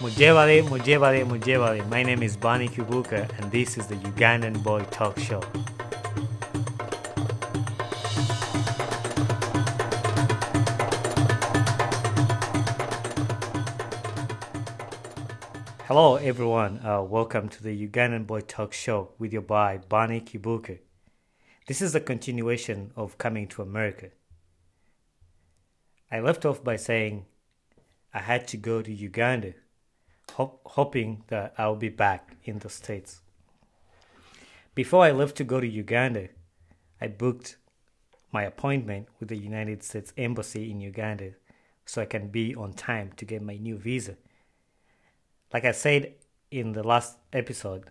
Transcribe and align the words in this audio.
Mujevale, 0.00 0.62
Mujevale, 0.64 1.24
Mujevale. 1.24 1.88
My 1.88 2.02
name 2.02 2.24
is 2.24 2.36
Bonny 2.36 2.68
Kibuuka, 2.68 3.30
and 3.38 3.52
this 3.52 3.78
is 3.78 3.86
the 3.86 3.94
Ugandan 3.94 4.60
Boy 4.60 4.82
Talk 4.90 5.16
Show. 5.20 5.40
Hello, 15.84 16.16
everyone. 16.16 16.84
Uh, 16.84 17.00
welcome 17.02 17.48
to 17.48 17.62
the 17.62 17.88
Ugandan 17.88 18.26
Boy 18.26 18.40
Talk 18.40 18.72
Show 18.72 19.10
with 19.20 19.32
your 19.32 19.42
boy 19.42 19.78
Bonny 19.88 20.20
Kibuuka. 20.20 20.80
This 21.68 21.80
is 21.80 21.92
the 21.92 22.00
continuation 22.00 22.90
of 22.96 23.16
Coming 23.16 23.46
to 23.46 23.62
America. 23.62 24.08
I 26.10 26.18
left 26.18 26.44
off 26.44 26.64
by 26.64 26.74
saying 26.74 27.26
I 28.12 28.18
had 28.18 28.48
to 28.48 28.56
go 28.56 28.82
to 28.82 28.92
Uganda, 28.92 29.54
hop- 30.32 30.60
hoping 30.64 31.24
that 31.28 31.54
I'll 31.58 31.76
be 31.76 31.88
back 31.88 32.36
in 32.44 32.58
the 32.58 32.68
States. 32.68 33.20
Before 34.74 35.04
I 35.04 35.12
left 35.12 35.36
to 35.36 35.44
go 35.44 35.60
to 35.60 35.66
Uganda, 35.66 36.28
I 37.00 37.08
booked 37.08 37.56
my 38.32 38.42
appointment 38.42 39.08
with 39.20 39.28
the 39.28 39.36
United 39.36 39.82
States 39.82 40.12
Embassy 40.16 40.70
in 40.70 40.80
Uganda 40.80 41.32
so 41.86 42.02
I 42.02 42.06
can 42.06 42.28
be 42.28 42.54
on 42.54 42.72
time 42.72 43.12
to 43.16 43.24
get 43.24 43.42
my 43.42 43.56
new 43.56 43.76
visa. 43.76 44.16
Like 45.52 45.64
I 45.64 45.72
said 45.72 46.14
in 46.50 46.72
the 46.72 46.82
last 46.82 47.18
episode, 47.32 47.90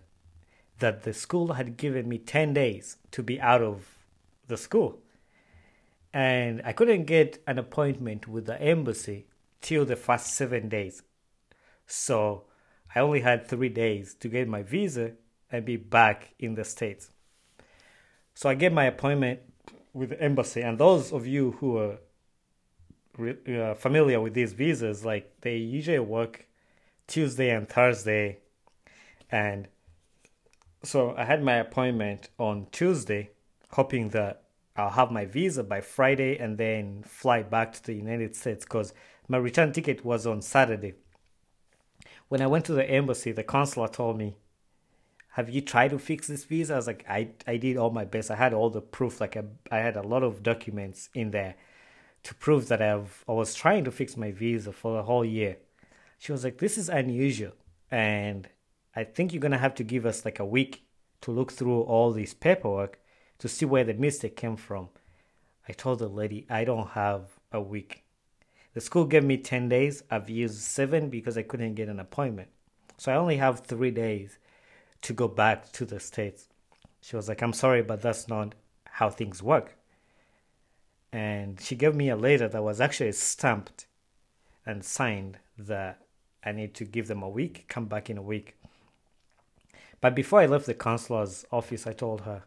that 0.80 1.04
the 1.04 1.14
school 1.14 1.54
had 1.54 1.76
given 1.76 2.08
me 2.08 2.18
10 2.18 2.52
days 2.52 2.96
to 3.12 3.22
be 3.22 3.40
out 3.40 3.62
of 3.62 3.96
the 4.48 4.56
school. 4.56 4.98
And 6.12 6.60
I 6.64 6.72
couldn't 6.72 7.04
get 7.04 7.42
an 7.46 7.58
appointment 7.58 8.28
with 8.28 8.46
the 8.46 8.60
embassy 8.60 9.26
till 9.60 9.84
the 9.84 9.96
first 9.96 10.34
seven 10.34 10.68
days. 10.68 11.02
So 11.86 12.44
I 12.94 13.00
only 13.00 13.20
had 13.20 13.46
three 13.46 13.68
days 13.68 14.14
to 14.20 14.28
get 14.28 14.48
my 14.48 14.62
visa 14.62 15.12
and 15.50 15.64
be 15.64 15.76
back 15.76 16.34
in 16.38 16.54
the 16.54 16.64
States. 16.64 17.10
So 18.34 18.48
I 18.48 18.54
get 18.54 18.72
my 18.72 18.84
appointment 18.84 19.40
with 19.92 20.10
the 20.10 20.20
embassy. 20.20 20.60
And 20.60 20.78
those 20.78 21.12
of 21.12 21.26
you 21.26 21.52
who 21.52 21.78
are 21.78 21.98
uh, 23.18 23.74
familiar 23.74 24.20
with 24.20 24.34
these 24.34 24.52
visas, 24.52 25.04
like 25.04 25.40
they 25.40 25.56
usually 25.56 26.00
work 26.00 26.46
Tuesday 27.06 27.50
and 27.50 27.68
Thursday. 27.68 28.38
And 29.30 29.68
so 30.82 31.14
I 31.16 31.24
had 31.24 31.42
my 31.42 31.54
appointment 31.54 32.28
on 32.38 32.66
Tuesday, 32.72 33.30
hoping 33.70 34.10
that 34.10 34.42
I'll 34.76 34.90
have 34.90 35.12
my 35.12 35.24
visa 35.24 35.62
by 35.62 35.80
Friday 35.80 36.36
and 36.36 36.58
then 36.58 37.04
fly 37.04 37.42
back 37.42 37.72
to 37.74 37.82
the 37.84 37.94
United 37.94 38.34
States 38.34 38.64
because 38.64 38.92
my 39.28 39.38
return 39.38 39.72
ticket 39.72 40.04
was 40.04 40.26
on 40.26 40.42
Saturday. 40.42 40.94
When 42.34 42.42
I 42.42 42.48
went 42.48 42.64
to 42.64 42.72
the 42.72 42.90
embassy, 42.90 43.30
the 43.30 43.44
consular 43.44 43.86
told 43.86 44.18
me, 44.18 44.34
Have 45.34 45.48
you 45.48 45.60
tried 45.60 45.92
to 45.92 46.00
fix 46.00 46.26
this 46.26 46.42
visa? 46.42 46.72
I 46.72 46.76
was 46.78 46.88
like, 46.88 47.04
I, 47.08 47.28
I 47.46 47.58
did 47.58 47.76
all 47.76 47.90
my 47.90 48.04
best. 48.04 48.28
I 48.28 48.34
had 48.34 48.52
all 48.52 48.70
the 48.70 48.80
proof, 48.80 49.20
like 49.20 49.36
I, 49.36 49.44
I 49.70 49.78
had 49.78 49.96
a 49.96 50.02
lot 50.02 50.24
of 50.24 50.42
documents 50.42 51.10
in 51.14 51.30
there 51.30 51.54
to 52.24 52.34
prove 52.34 52.66
that 52.66 52.82
I've, 52.82 53.22
I 53.28 53.32
was 53.34 53.54
trying 53.54 53.84
to 53.84 53.92
fix 53.92 54.16
my 54.16 54.32
visa 54.32 54.72
for 54.72 54.96
the 54.96 55.04
whole 55.04 55.24
year. 55.24 55.58
She 56.18 56.32
was 56.32 56.42
like, 56.42 56.58
This 56.58 56.76
is 56.76 56.88
unusual. 56.88 57.52
And 57.88 58.48
I 58.96 59.04
think 59.04 59.32
you're 59.32 59.38
going 59.38 59.52
to 59.52 59.58
have 59.58 59.76
to 59.76 59.84
give 59.84 60.04
us 60.04 60.24
like 60.24 60.40
a 60.40 60.44
week 60.44 60.88
to 61.20 61.30
look 61.30 61.52
through 61.52 61.82
all 61.82 62.10
this 62.10 62.34
paperwork 62.34 62.98
to 63.38 63.46
see 63.46 63.64
where 63.64 63.84
the 63.84 63.94
mistake 63.94 64.34
came 64.34 64.56
from. 64.56 64.88
I 65.68 65.72
told 65.72 66.00
the 66.00 66.08
lady, 66.08 66.48
I 66.50 66.64
don't 66.64 66.88
have 66.88 67.38
a 67.52 67.60
week. 67.60 68.03
The 68.74 68.80
school 68.80 69.04
gave 69.04 69.24
me 69.24 69.36
10 69.36 69.68
days. 69.68 70.02
I've 70.10 70.28
used 70.28 70.60
seven 70.60 71.08
because 71.08 71.38
I 71.38 71.42
couldn't 71.42 71.74
get 71.74 71.88
an 71.88 72.00
appointment. 72.00 72.48
So 72.98 73.12
I 73.12 73.16
only 73.16 73.36
have 73.36 73.60
three 73.60 73.90
days 73.90 74.38
to 75.02 75.12
go 75.12 75.28
back 75.28 75.70
to 75.72 75.84
the 75.84 76.00
States. 76.00 76.48
She 77.00 77.16
was 77.16 77.28
like, 77.28 77.42
I'm 77.42 77.52
sorry, 77.52 77.82
but 77.82 78.02
that's 78.02 78.28
not 78.28 78.54
how 78.84 79.10
things 79.10 79.42
work. 79.42 79.76
And 81.12 81.60
she 81.60 81.76
gave 81.76 81.94
me 81.94 82.08
a 82.08 82.16
letter 82.16 82.48
that 82.48 82.62
was 82.62 82.80
actually 82.80 83.12
stamped 83.12 83.86
and 84.66 84.84
signed 84.84 85.38
that 85.56 86.00
I 86.44 86.52
need 86.52 86.74
to 86.74 86.84
give 86.84 87.06
them 87.06 87.22
a 87.22 87.28
week, 87.28 87.66
come 87.68 87.86
back 87.86 88.10
in 88.10 88.18
a 88.18 88.22
week. 88.22 88.56
But 90.00 90.16
before 90.16 90.40
I 90.40 90.46
left 90.46 90.66
the 90.66 90.74
consular's 90.74 91.46
office, 91.52 91.86
I 91.86 91.92
told 91.92 92.22
her, 92.22 92.42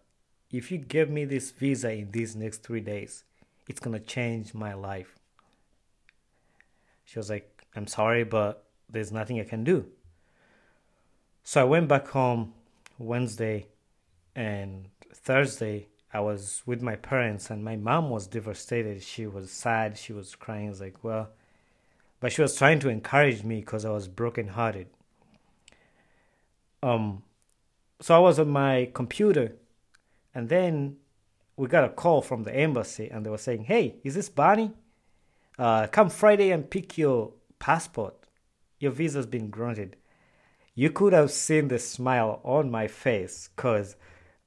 if 0.51 0.71
you 0.71 0.77
give 0.77 1.09
me 1.09 1.25
this 1.25 1.51
visa 1.51 1.91
in 1.91 2.11
these 2.11 2.35
next 2.35 2.63
three 2.63 2.81
days, 2.81 3.23
it's 3.67 3.79
going 3.79 3.97
to 3.97 4.05
change 4.05 4.53
my 4.53 4.73
life. 4.73 5.17
She 7.07 7.17
was 7.17 7.29
like, 7.29 7.65
I'm 7.73 7.87
sorry, 7.87 8.25
but 8.25 8.65
there's 8.89 9.13
nothing 9.13 9.39
I 9.39 9.45
can 9.45 9.63
do. 9.63 9.85
So 11.45 11.61
I 11.61 11.63
went 11.63 11.87
back 11.87 12.09
home 12.09 12.53
Wednesday 12.97 13.67
and 14.35 14.89
Thursday. 15.13 15.87
I 16.13 16.19
was 16.19 16.63
with 16.65 16.81
my 16.81 16.97
parents, 16.97 17.49
and 17.49 17.63
my 17.63 17.77
mom 17.77 18.09
was 18.09 18.27
devastated. 18.27 19.01
She 19.01 19.25
was 19.25 19.49
sad. 19.49 19.97
She 19.97 20.11
was 20.11 20.35
crying. 20.35 20.67
I 20.67 20.69
was 20.69 20.81
like, 20.81 21.01
well, 21.01 21.29
but 22.19 22.33
she 22.33 22.41
was 22.41 22.57
trying 22.57 22.79
to 22.79 22.89
encourage 22.89 23.41
me 23.41 23.61
because 23.61 23.85
I 23.85 23.91
was 23.91 24.09
brokenhearted. 24.09 24.87
Um, 26.83 27.23
so 28.01 28.15
I 28.15 28.19
was 28.19 28.37
on 28.37 28.49
my 28.49 28.91
computer, 28.93 29.55
and 30.35 30.49
then 30.49 30.97
we 31.55 31.69
got 31.69 31.85
a 31.85 31.89
call 31.89 32.21
from 32.21 32.43
the 32.43 32.53
embassy, 32.53 33.09
and 33.09 33.25
they 33.25 33.29
were 33.29 33.37
saying, 33.37 33.63
"Hey, 33.63 33.95
is 34.03 34.13
this 34.15 34.27
Barney? 34.27 34.73
Uh, 35.57 35.87
come 35.87 36.09
Friday 36.09 36.51
and 36.51 36.69
pick 36.69 36.97
your 36.97 37.33
passport. 37.59 38.15
Your 38.79 38.91
visa's 38.91 39.25
been 39.25 39.49
granted." 39.49 39.97
You 40.79 40.91
could 40.91 41.11
have 41.11 41.31
seen 41.31 41.69
the 41.69 41.79
smile 41.79 42.39
on 42.43 42.69
my 42.69 42.85
face 42.85 43.49
because 43.55 43.95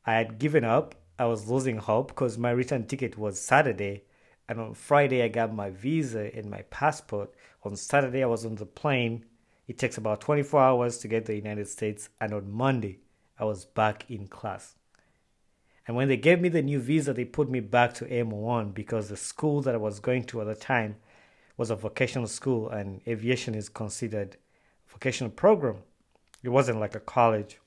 I 0.07 0.15
had 0.15 0.39
given 0.39 0.63
up. 0.63 0.95
I 1.19 1.25
was 1.25 1.51
losing 1.51 1.79
hope 1.79 2.07
because 2.07 2.39
my 2.39 2.53
return 2.53 2.87
ticket 2.87 3.19
was 3.19 3.41
Saturday, 3.41 4.05
and 4.49 4.61
on 4.61 4.75
Friday 4.75 5.25
I 5.25 5.29
got 5.29 5.53
my 5.53 5.71
visa 5.71 6.31
and 6.33 6.49
my 6.49 6.63
passport. 6.71 7.35
On 7.65 7.75
Saturday 7.75 8.23
I 8.23 8.29
was 8.29 8.47
on 8.47 8.55
the 8.55 8.65
plane. 8.65 9.25
It 9.67 9.77
takes 9.77 9.99
about 9.99 10.21
24 10.21 10.61
hours 10.61 10.99
to 10.99 11.09
get 11.09 11.27
to 11.27 11.33
the 11.33 11.39
United 11.39 11.67
States, 11.67 12.11
and 12.21 12.33
on 12.33 12.49
Monday 12.49 13.01
I 13.37 13.45
was 13.45 13.65
back 13.65 14.09
in 14.09 14.29
class. 14.29 14.77
And 15.91 15.97
when 15.97 16.07
they 16.07 16.17
gave 16.17 16.41
me 16.41 16.49
the 16.49 16.63
new 16.63 16.79
visa, 16.79 17.13
they 17.13 17.25
put 17.25 17.51
me 17.51 17.59
back 17.59 17.95
to 17.95 18.05
M1 18.05 18.73
because 18.75 19.09
the 19.09 19.17
school 19.17 19.61
that 19.63 19.75
I 19.75 19.79
was 19.79 19.99
going 19.99 20.23
to 20.27 20.41
at 20.41 20.47
the 20.47 20.55
time 20.55 20.95
was 21.57 21.69
a 21.69 21.75
vocational 21.75 22.29
school, 22.29 22.69
and 22.69 23.01
aviation 23.09 23.57
is 23.57 23.69
considered 23.69 24.37
a 24.89 24.93
vocational 24.93 25.33
program. 25.33 25.79
It 26.45 26.51
wasn't 26.51 26.79
like 26.79 26.95
a 26.95 27.01
college. 27.01 27.59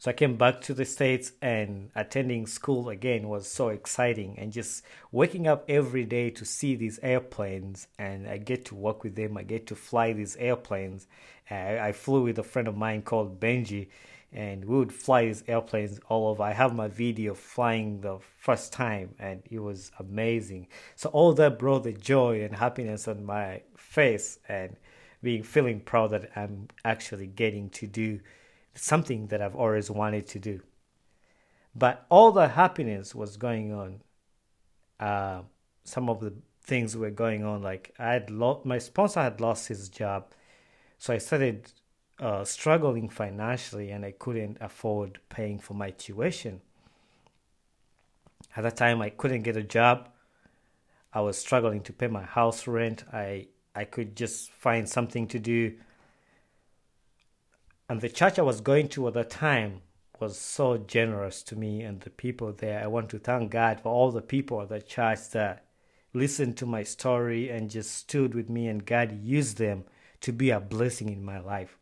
So 0.00 0.10
I 0.10 0.14
came 0.14 0.34
back 0.36 0.60
to 0.62 0.74
the 0.74 0.84
States 0.84 1.34
and 1.40 1.90
attending 1.94 2.48
school 2.48 2.88
again 2.88 3.28
was 3.28 3.46
so 3.46 3.68
exciting 3.68 4.36
and 4.36 4.52
just 4.52 4.82
waking 5.12 5.46
up 5.46 5.66
every 5.68 6.04
day 6.04 6.30
to 6.30 6.44
see 6.44 6.74
these 6.74 6.98
airplanes 7.00 7.86
and 7.96 8.26
I 8.26 8.38
get 8.38 8.64
to 8.64 8.74
work 8.74 9.04
with 9.04 9.14
them. 9.14 9.36
I 9.36 9.44
get 9.44 9.68
to 9.68 9.76
fly 9.76 10.12
these 10.12 10.34
airplanes. 10.34 11.06
I, 11.48 11.78
I 11.78 11.92
flew 11.92 12.24
with 12.24 12.40
a 12.40 12.42
friend 12.42 12.66
of 12.66 12.76
mine 12.76 13.02
called 13.02 13.38
Benji 13.38 13.86
and 14.32 14.64
we 14.64 14.76
would 14.76 14.92
fly 14.92 15.26
these 15.26 15.44
airplanes 15.46 15.98
all 16.08 16.28
over. 16.28 16.42
I 16.42 16.52
have 16.52 16.74
my 16.74 16.88
video 16.88 17.34
flying 17.34 18.00
the 18.00 18.18
first 18.36 18.72
time 18.72 19.14
and 19.18 19.42
it 19.50 19.58
was 19.60 19.90
amazing. 19.98 20.68
So 20.94 21.08
all 21.10 21.32
that 21.34 21.58
brought 21.58 21.84
the 21.84 21.92
joy 21.92 22.42
and 22.42 22.56
happiness 22.56 23.08
on 23.08 23.24
my 23.24 23.62
face 23.76 24.38
and 24.48 24.76
being 25.22 25.42
feeling 25.42 25.80
proud 25.80 26.10
that 26.10 26.30
I'm 26.36 26.68
actually 26.84 27.26
getting 27.28 27.70
to 27.70 27.86
do 27.86 28.20
something 28.74 29.28
that 29.28 29.40
I've 29.40 29.56
always 29.56 29.90
wanted 29.90 30.26
to 30.28 30.38
do. 30.38 30.60
But 31.74 32.06
all 32.10 32.32
the 32.32 32.48
happiness 32.48 33.14
was 33.14 33.36
going 33.36 33.72
on. 33.72 34.02
Uh, 34.98 35.42
some 35.84 36.08
of 36.08 36.20
the 36.20 36.32
things 36.62 36.96
were 36.96 37.10
going 37.10 37.44
on. 37.44 37.62
Like 37.62 37.94
I 37.98 38.12
had 38.12 38.30
lost 38.30 38.66
my 38.66 38.78
sponsor 38.78 39.20
had 39.20 39.40
lost 39.40 39.68
his 39.68 39.88
job, 39.88 40.32
so 40.98 41.14
I 41.14 41.18
started 41.18 41.70
uh, 42.18 42.44
struggling 42.44 43.08
financially, 43.08 43.90
and 43.90 44.04
I 44.04 44.12
couldn't 44.12 44.58
afford 44.60 45.20
paying 45.28 45.58
for 45.58 45.74
my 45.74 45.90
tuition. 45.90 46.60
At 48.56 48.64
that 48.64 48.76
time, 48.76 49.02
I 49.02 49.10
couldn't 49.10 49.42
get 49.42 49.56
a 49.56 49.62
job. 49.62 50.08
I 51.12 51.20
was 51.20 51.38
struggling 51.38 51.82
to 51.82 51.92
pay 51.92 52.08
my 52.08 52.22
house 52.22 52.66
rent. 52.66 53.04
I 53.12 53.48
I 53.74 53.84
could 53.84 54.16
just 54.16 54.50
find 54.50 54.88
something 54.88 55.28
to 55.28 55.38
do. 55.38 55.74
And 57.88 58.00
the 58.00 58.08
church 58.08 58.38
I 58.38 58.42
was 58.42 58.62
going 58.62 58.88
to 58.90 59.06
at 59.08 59.14
the 59.14 59.24
time 59.24 59.82
was 60.18 60.38
so 60.38 60.78
generous 60.78 61.42
to 61.42 61.56
me 61.56 61.82
and 61.82 62.00
the 62.00 62.10
people 62.10 62.52
there. 62.52 62.82
I 62.82 62.86
want 62.86 63.10
to 63.10 63.18
thank 63.18 63.50
God 63.50 63.80
for 63.80 63.92
all 63.92 64.10
the 64.10 64.22
people 64.22 64.62
at 64.62 64.70
the 64.70 64.80
church 64.80 65.30
that 65.30 65.66
listened 66.14 66.56
to 66.56 66.66
my 66.66 66.82
story 66.82 67.50
and 67.50 67.70
just 67.70 67.94
stood 67.94 68.34
with 68.34 68.48
me, 68.48 68.66
and 68.66 68.86
God 68.86 69.22
used 69.22 69.58
them 69.58 69.84
to 70.22 70.32
be 70.32 70.48
a 70.48 70.58
blessing 70.58 71.10
in 71.10 71.22
my 71.22 71.38
life. 71.38 71.78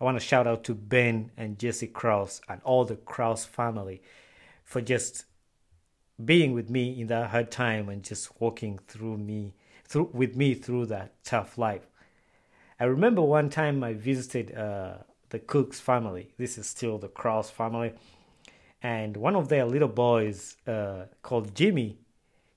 I 0.00 0.04
want 0.04 0.18
to 0.18 0.24
shout 0.24 0.46
out 0.46 0.64
to 0.64 0.74
Ben 0.74 1.30
and 1.36 1.58
Jesse 1.58 1.86
Kraus 1.86 2.40
and 2.48 2.60
all 2.64 2.84
the 2.84 2.96
Kraus 2.96 3.44
family 3.44 4.02
for 4.64 4.80
just 4.80 5.24
being 6.22 6.52
with 6.52 6.70
me 6.70 7.00
in 7.00 7.06
that 7.08 7.30
hard 7.30 7.50
time 7.50 7.88
and 7.88 8.02
just 8.02 8.40
walking 8.40 8.78
through 8.86 9.18
me 9.18 9.54
through 9.86 10.10
with 10.12 10.34
me 10.36 10.54
through 10.54 10.86
that 10.86 11.12
tough 11.24 11.58
life. 11.58 11.86
I 12.80 12.84
remember 12.84 13.22
one 13.22 13.50
time 13.50 13.84
I 13.84 13.94
visited 13.94 14.54
uh, 14.56 14.98
the 15.30 15.38
Cook's 15.38 15.80
family. 15.80 16.32
This 16.38 16.58
is 16.58 16.66
still 16.66 16.98
the 16.98 17.08
Kraus 17.08 17.50
family. 17.50 17.92
And 18.82 19.16
one 19.16 19.36
of 19.36 19.48
their 19.48 19.64
little 19.64 19.88
boys, 19.88 20.56
uh, 20.66 21.06
called 21.22 21.54
Jimmy, 21.54 21.98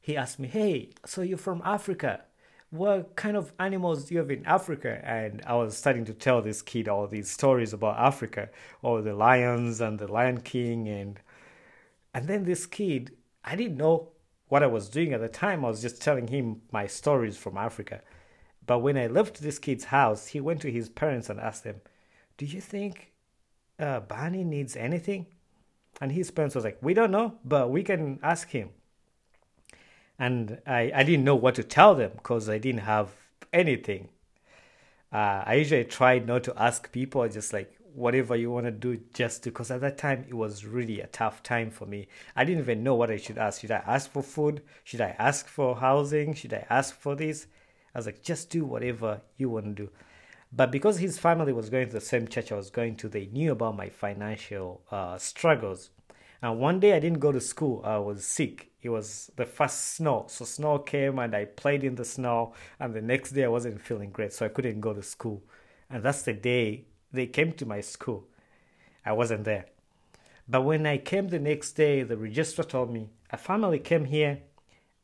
he 0.02 0.18
asked 0.18 0.40
me, 0.40 0.48
Hey, 0.48 0.90
so 1.06 1.22
you're 1.22 1.38
from 1.38 1.62
Africa? 1.64 2.22
What 2.70 3.16
kind 3.16 3.38
of 3.38 3.54
animals 3.60 4.06
do 4.06 4.16
you 4.16 4.20
have 4.20 4.30
in 4.30 4.46
Africa? 4.46 5.02
And 5.06 5.42
I 5.48 5.56
was 5.56 5.78
starting 5.78 6.04
to 6.06 6.14
tell 6.14 6.42
this 6.42 6.62
kid 6.62 6.90
all 6.90 7.08
these 7.08 7.30
stories 7.30 7.72
about 7.72 7.98
Africa, 7.98 8.50
all 8.82 9.02
the 9.02 9.14
lions 9.14 9.80
and 9.80 9.98
the 9.98 10.12
Lion 10.12 10.42
King. 10.42 10.90
And, 10.90 11.20
and 12.14 12.28
then 12.28 12.44
this 12.44 12.66
kid, 12.66 13.14
I 13.46 13.56
didn't 13.56 13.78
know 13.78 14.10
what 14.50 14.64
I 14.64 14.68
was 14.68 14.90
doing 14.90 15.14
at 15.14 15.22
the 15.22 15.30
time. 15.30 15.64
I 15.64 15.70
was 15.70 15.82
just 15.82 16.02
telling 16.02 16.28
him 16.28 16.62
my 16.72 16.88
stories 16.88 17.38
from 17.38 17.58
Africa. 17.58 18.02
But 18.66 18.80
when 18.80 18.98
I 18.98 19.08
left 19.08 19.42
this 19.42 19.60
kid's 19.60 19.86
house, 19.86 20.28
he 20.28 20.42
went 20.42 20.62
to 20.62 20.72
his 20.72 20.90
parents 20.90 21.30
and 21.30 21.40
asked 21.40 21.64
them, 21.64 21.80
Do 22.38 22.46
you 22.46 22.60
think 22.60 23.14
uh, 23.80 24.02
Barney 24.02 24.44
needs 24.44 24.76
anything? 24.76 25.28
And 26.02 26.12
his 26.12 26.32
parents 26.32 26.54
was 26.54 26.66
like, 26.66 26.80
We 26.82 26.94
don't 26.94 27.12
know, 27.12 27.36
but 27.46 27.70
we 27.70 27.82
can 27.82 28.20
ask 28.22 28.50
him. 28.50 28.72
And 30.20 30.60
I, 30.66 30.92
I 30.94 31.04
didn't 31.04 31.26
know 31.26 31.36
what 31.36 31.56
to 31.56 31.64
tell 31.64 31.96
them 31.96 32.12
because 32.16 32.50
I 32.50 32.58
didn't 32.58 32.82
have 32.82 33.12
anything. 33.54 34.10
Uh, 35.12 35.44
I 35.46 35.56
usually 35.56 35.86
tried 35.86 36.28
not 36.28 36.44
to 36.46 36.54
ask 36.62 36.92
people, 36.92 37.28
just 37.30 37.54
like 37.54 37.74
whatever 37.94 38.36
you 38.36 38.52
want 38.52 38.66
to 38.66 38.72
do, 38.72 39.00
just 39.14 39.44
because 39.44 39.72
at 39.72 39.82
that 39.82 39.98
time 39.98 40.26
it 40.28 40.34
was 40.34 40.66
really 40.66 41.02
a 41.02 41.08
tough 41.08 41.42
time 41.44 41.72
for 41.72 41.86
me. 41.86 42.08
I 42.36 42.44
didn't 42.44 42.62
even 42.62 42.84
know 42.84 42.96
what 42.96 43.10
I 43.10 43.18
should 43.18 43.38
ask. 43.38 43.62
Should 43.62 43.72
I 43.72 43.84
ask 43.88 44.12
for 44.12 44.22
food? 44.22 44.62
Should 44.84 45.02
I 45.02 45.16
ask 45.18 45.48
for 45.48 45.76
housing? 45.78 46.34
Should 46.34 46.54
I 46.54 46.66
ask 46.70 46.96
for 47.00 47.16
this? 47.16 47.48
I 47.96 48.00
was 48.00 48.06
like, 48.06 48.22
just 48.22 48.50
do 48.50 48.66
whatever 48.66 49.22
you 49.38 49.50
want 49.50 49.66
to 49.66 49.84
do. 49.86 49.90
But 50.52 50.72
because 50.72 51.00
his 51.00 51.18
family 51.18 51.54
was 51.54 51.70
going 51.70 51.88
to 51.88 51.94
the 51.94 52.02
same 52.02 52.28
church 52.28 52.52
I 52.52 52.56
was 52.56 52.70
going 52.70 52.96
to, 52.98 53.10
they 53.10 53.28
knew 53.28 53.52
about 53.52 53.76
my 53.76 53.90
financial 53.90 54.82
uh, 54.92 55.18
struggles. 55.18 55.90
And 56.42 56.60
one 56.60 56.80
day 56.80 56.94
I 56.94 57.00
didn't 57.00 57.20
go 57.20 57.32
to 57.32 57.42
school. 57.42 57.82
I 57.84 57.98
was 57.98 58.24
sick. 58.24 58.70
It 58.88 58.92
was 58.92 59.30
the 59.36 59.46
first 59.46 59.96
snow. 59.96 60.28
So 60.30 60.46
snow 60.46 60.80
came 60.80 61.20
and 61.20 61.36
I 61.36 61.44
played 61.44 61.84
in 61.84 61.96
the 61.96 62.06
snow. 62.06 62.54
And 62.80 62.94
the 62.94 63.02
next 63.02 63.32
day 63.32 63.44
I 63.44 63.50
wasn't 63.50 63.82
feeling 63.82 64.12
great. 64.12 64.32
So 64.32 64.46
I 64.46 64.50
couldn't 64.50 64.80
go 64.80 64.94
to 64.94 65.04
school. 65.04 65.44
And 65.90 66.02
that's 66.02 66.22
the 66.22 66.32
day 66.32 66.86
they 67.12 67.28
came 67.28 67.52
to 67.52 67.66
my 67.66 67.82
school. 67.82 68.30
I 69.06 69.12
wasn't 69.12 69.44
there. 69.44 69.66
But 70.48 70.62
when 70.62 70.86
I 70.86 71.00
came 71.00 71.28
the 71.28 71.38
next 71.38 71.74
day, 71.74 72.04
the 72.04 72.16
registrar 72.16 72.66
told 72.66 72.90
me 72.90 73.10
a 73.30 73.36
family 73.36 73.78
came 73.80 74.06
here 74.06 74.40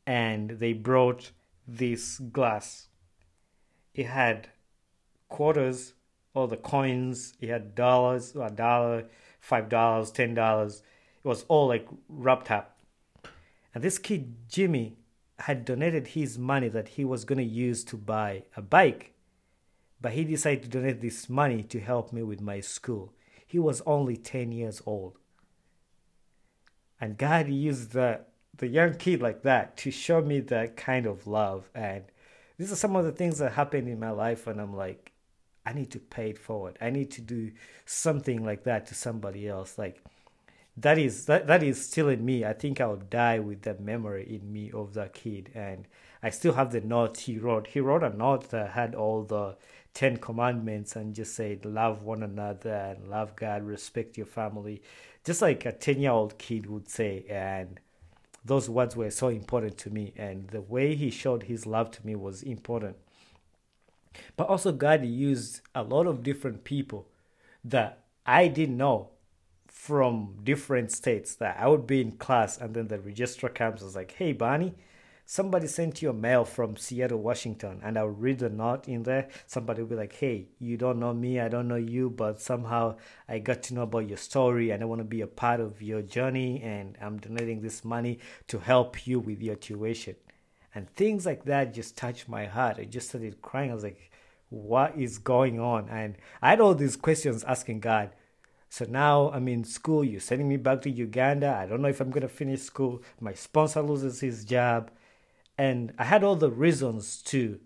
and 0.06 0.48
they 0.48 0.72
brought 0.72 1.32
this 1.68 2.18
glass. 2.18 2.88
It 3.94 4.06
had 4.06 4.48
quarters, 5.28 5.92
all 6.32 6.46
the 6.46 6.56
coins. 6.56 7.34
It 7.38 7.50
had 7.50 7.74
dollars, 7.74 8.34
a 8.34 8.48
dollar, 8.48 9.08
five 9.40 9.68
dollars, 9.68 10.10
ten 10.10 10.32
dollars. 10.32 10.82
It 11.22 11.28
was 11.28 11.44
all 11.48 11.68
like 11.68 11.86
wrapped 12.08 12.50
up. 12.50 12.73
And 13.74 13.82
this 13.82 13.98
kid 13.98 14.48
Jimmy 14.48 14.96
had 15.40 15.64
donated 15.64 16.08
his 16.08 16.38
money 16.38 16.68
that 16.68 16.88
he 16.88 17.04
was 17.04 17.24
going 17.24 17.38
to 17.38 17.44
use 17.44 17.82
to 17.84 17.96
buy 17.96 18.44
a 18.56 18.62
bike. 18.62 19.12
But 20.00 20.12
he 20.12 20.24
decided 20.24 20.62
to 20.64 20.68
donate 20.68 21.00
this 21.00 21.28
money 21.28 21.62
to 21.64 21.80
help 21.80 22.12
me 22.12 22.22
with 22.22 22.40
my 22.40 22.60
school. 22.60 23.12
He 23.46 23.58
was 23.58 23.82
only 23.84 24.16
10 24.16 24.52
years 24.52 24.80
old. 24.86 25.18
And 27.00 27.18
God 27.18 27.48
used 27.48 27.92
the 27.92 28.20
the 28.56 28.68
young 28.68 28.94
kid 28.94 29.20
like 29.20 29.42
that 29.42 29.76
to 29.76 29.90
show 29.90 30.20
me 30.20 30.40
that 30.40 30.76
kind 30.76 31.06
of 31.06 31.26
love 31.26 31.68
and 31.74 32.04
these 32.56 32.70
are 32.70 32.76
some 32.76 32.94
of 32.94 33.04
the 33.04 33.12
things 33.12 33.38
that 33.38 33.52
happened 33.52 33.88
in 33.88 33.98
my 33.98 34.10
life 34.10 34.46
and 34.46 34.60
i'm 34.60 34.74
like 34.76 35.12
i 35.66 35.72
need 35.72 35.90
to 35.90 35.98
pay 35.98 36.30
it 36.30 36.38
forward 36.38 36.78
i 36.80 36.90
need 36.90 37.10
to 37.10 37.20
do 37.20 37.50
something 37.84 38.44
like 38.44 38.64
that 38.64 38.86
to 38.86 38.94
somebody 38.94 39.48
else 39.48 39.76
like 39.76 40.02
that 40.76 40.98
is 40.98 41.26
that, 41.26 41.46
that 41.46 41.62
is 41.62 41.84
still 41.84 42.08
in 42.08 42.24
me. 42.24 42.44
I 42.44 42.52
think 42.52 42.80
i'll 42.80 42.96
die 42.96 43.38
with 43.38 43.62
that 43.62 43.80
memory 43.80 44.40
in 44.40 44.52
me 44.52 44.70
of 44.72 44.94
that 44.94 45.14
kid. 45.14 45.50
And 45.54 45.86
i 46.22 46.30
still 46.30 46.54
have 46.54 46.72
the 46.72 46.80
note 46.80 47.18
he 47.18 47.38
wrote. 47.38 47.68
He 47.68 47.80
wrote 47.80 48.02
a 48.02 48.10
note 48.10 48.50
that 48.50 48.70
had 48.70 48.94
all 48.94 49.22
the 49.22 49.56
10 49.94 50.16
commandments 50.16 50.96
and 50.96 51.14
just 51.14 51.34
said 51.36 51.64
love 51.64 52.02
one 52.02 52.22
another 52.22 52.74
and 52.74 53.08
love 53.08 53.36
god 53.36 53.62
respect 53.62 54.16
your 54.16 54.26
family. 54.26 54.82
Just 55.24 55.40
like 55.42 55.64
a 55.64 55.72
10 55.72 56.00
year 56.00 56.10
old 56.10 56.38
kid 56.38 56.66
would 56.66 56.88
say. 56.88 57.24
And 57.30 57.78
those 58.44 58.68
words 58.68 58.96
were 58.96 59.10
so 59.10 59.28
important 59.28 59.78
to 59.78 59.90
me. 59.90 60.12
And 60.16 60.48
the 60.48 60.60
way 60.60 60.96
he 60.96 61.10
showed 61.10 61.44
his 61.44 61.66
love 61.66 61.92
to 61.92 62.06
me 62.06 62.16
was 62.16 62.42
important. 62.42 62.96
But 64.36 64.48
also 64.48 64.72
god 64.72 65.04
used 65.04 65.60
a 65.74 65.84
lot 65.84 66.06
of 66.08 66.22
different 66.24 66.64
people 66.64 67.06
that 67.64 68.00
i 68.26 68.46
didn't 68.46 68.76
know 68.76 69.10
from 69.84 70.34
different 70.42 70.90
states 70.90 71.34
that 71.34 71.54
i 71.60 71.68
would 71.68 71.86
be 71.86 72.00
in 72.00 72.12
class 72.12 72.56
and 72.56 72.72
then 72.74 72.88
the 72.88 72.98
registrar 72.98 73.52
comes 73.52 73.82
and 73.82 73.88
was 73.88 73.96
like 73.96 74.12
hey 74.12 74.32
barney 74.32 74.74
somebody 75.26 75.66
sent 75.66 76.02
you 76.02 76.10
a 76.10 76.12
mail 76.12 76.44
from 76.44 76.76
Seattle, 76.76 77.20
Washington, 77.20 77.80
and 77.82 77.98
I'll 77.98 78.08
read 78.08 78.38
the 78.38 78.50
note 78.50 78.88
in 78.88 79.04
there. 79.04 79.28
Somebody 79.46 79.82
will 79.82 79.88
be 79.88 79.96
like, 79.96 80.14
Hey, 80.14 80.48
you 80.58 80.76
don't 80.76 80.98
know 80.98 81.14
me, 81.14 81.40
I 81.40 81.48
don't 81.48 81.68
know 81.68 81.76
you, 81.76 82.10
but 82.10 82.40
somehow 82.40 82.96
I 83.28 83.38
got 83.38 83.62
to 83.64 83.74
know 83.74 83.82
about 83.82 84.08
your 84.08 84.18
story 84.18 84.70
and 84.70 84.82
I 84.82 84.86
want 84.86 85.00
to 85.00 85.04
be 85.04 85.22
a 85.22 85.26
part 85.26 85.60
of 85.60 85.80
your 85.80 86.02
journey, 86.02 86.62
and 86.62 86.96
I'm 87.00 87.18
donating 87.18 87.62
this 87.62 87.84
money 87.84 88.18
to 88.48 88.58
help 88.58 89.06
you 89.06 89.18
with 89.18 89.40
your 89.40 89.56
tuition. 89.56 90.16
And 90.74 90.90
things 90.90 91.24
like 91.24 91.44
that 91.44 91.72
just 91.72 91.96
touched 91.96 92.28
my 92.28 92.46
heart. 92.46 92.78
I 92.78 92.84
just 92.84 93.08
started 93.08 93.40
crying. 93.40 93.70
I 93.70 93.74
was 93.74 93.84
like, 93.84 94.10
What 94.50 94.96
is 94.96 95.18
going 95.18 95.58
on? 95.60 95.88
And 95.88 96.16
I 96.42 96.50
had 96.50 96.60
all 96.60 96.74
these 96.74 96.96
questions 96.96 97.44
asking 97.44 97.80
God. 97.80 98.10
So 98.74 98.84
now 98.88 99.30
I'm 99.30 99.46
in 99.46 99.62
school. 99.62 100.02
You're 100.02 100.18
sending 100.18 100.48
me 100.48 100.56
back 100.56 100.82
to 100.82 100.90
Uganda. 100.90 101.56
I 101.56 101.64
don't 101.64 101.80
know 101.80 101.86
if 101.86 102.00
I'm 102.00 102.10
going 102.10 102.22
to 102.22 102.28
finish 102.28 102.62
school. 102.62 103.04
My 103.20 103.32
sponsor 103.32 103.80
loses 103.80 104.18
his 104.18 104.44
job 104.44 104.90
and 105.56 105.92
I 105.96 106.02
had 106.02 106.24
all 106.24 106.34
the 106.34 106.50
reasons 106.50 107.22
to 107.26 107.60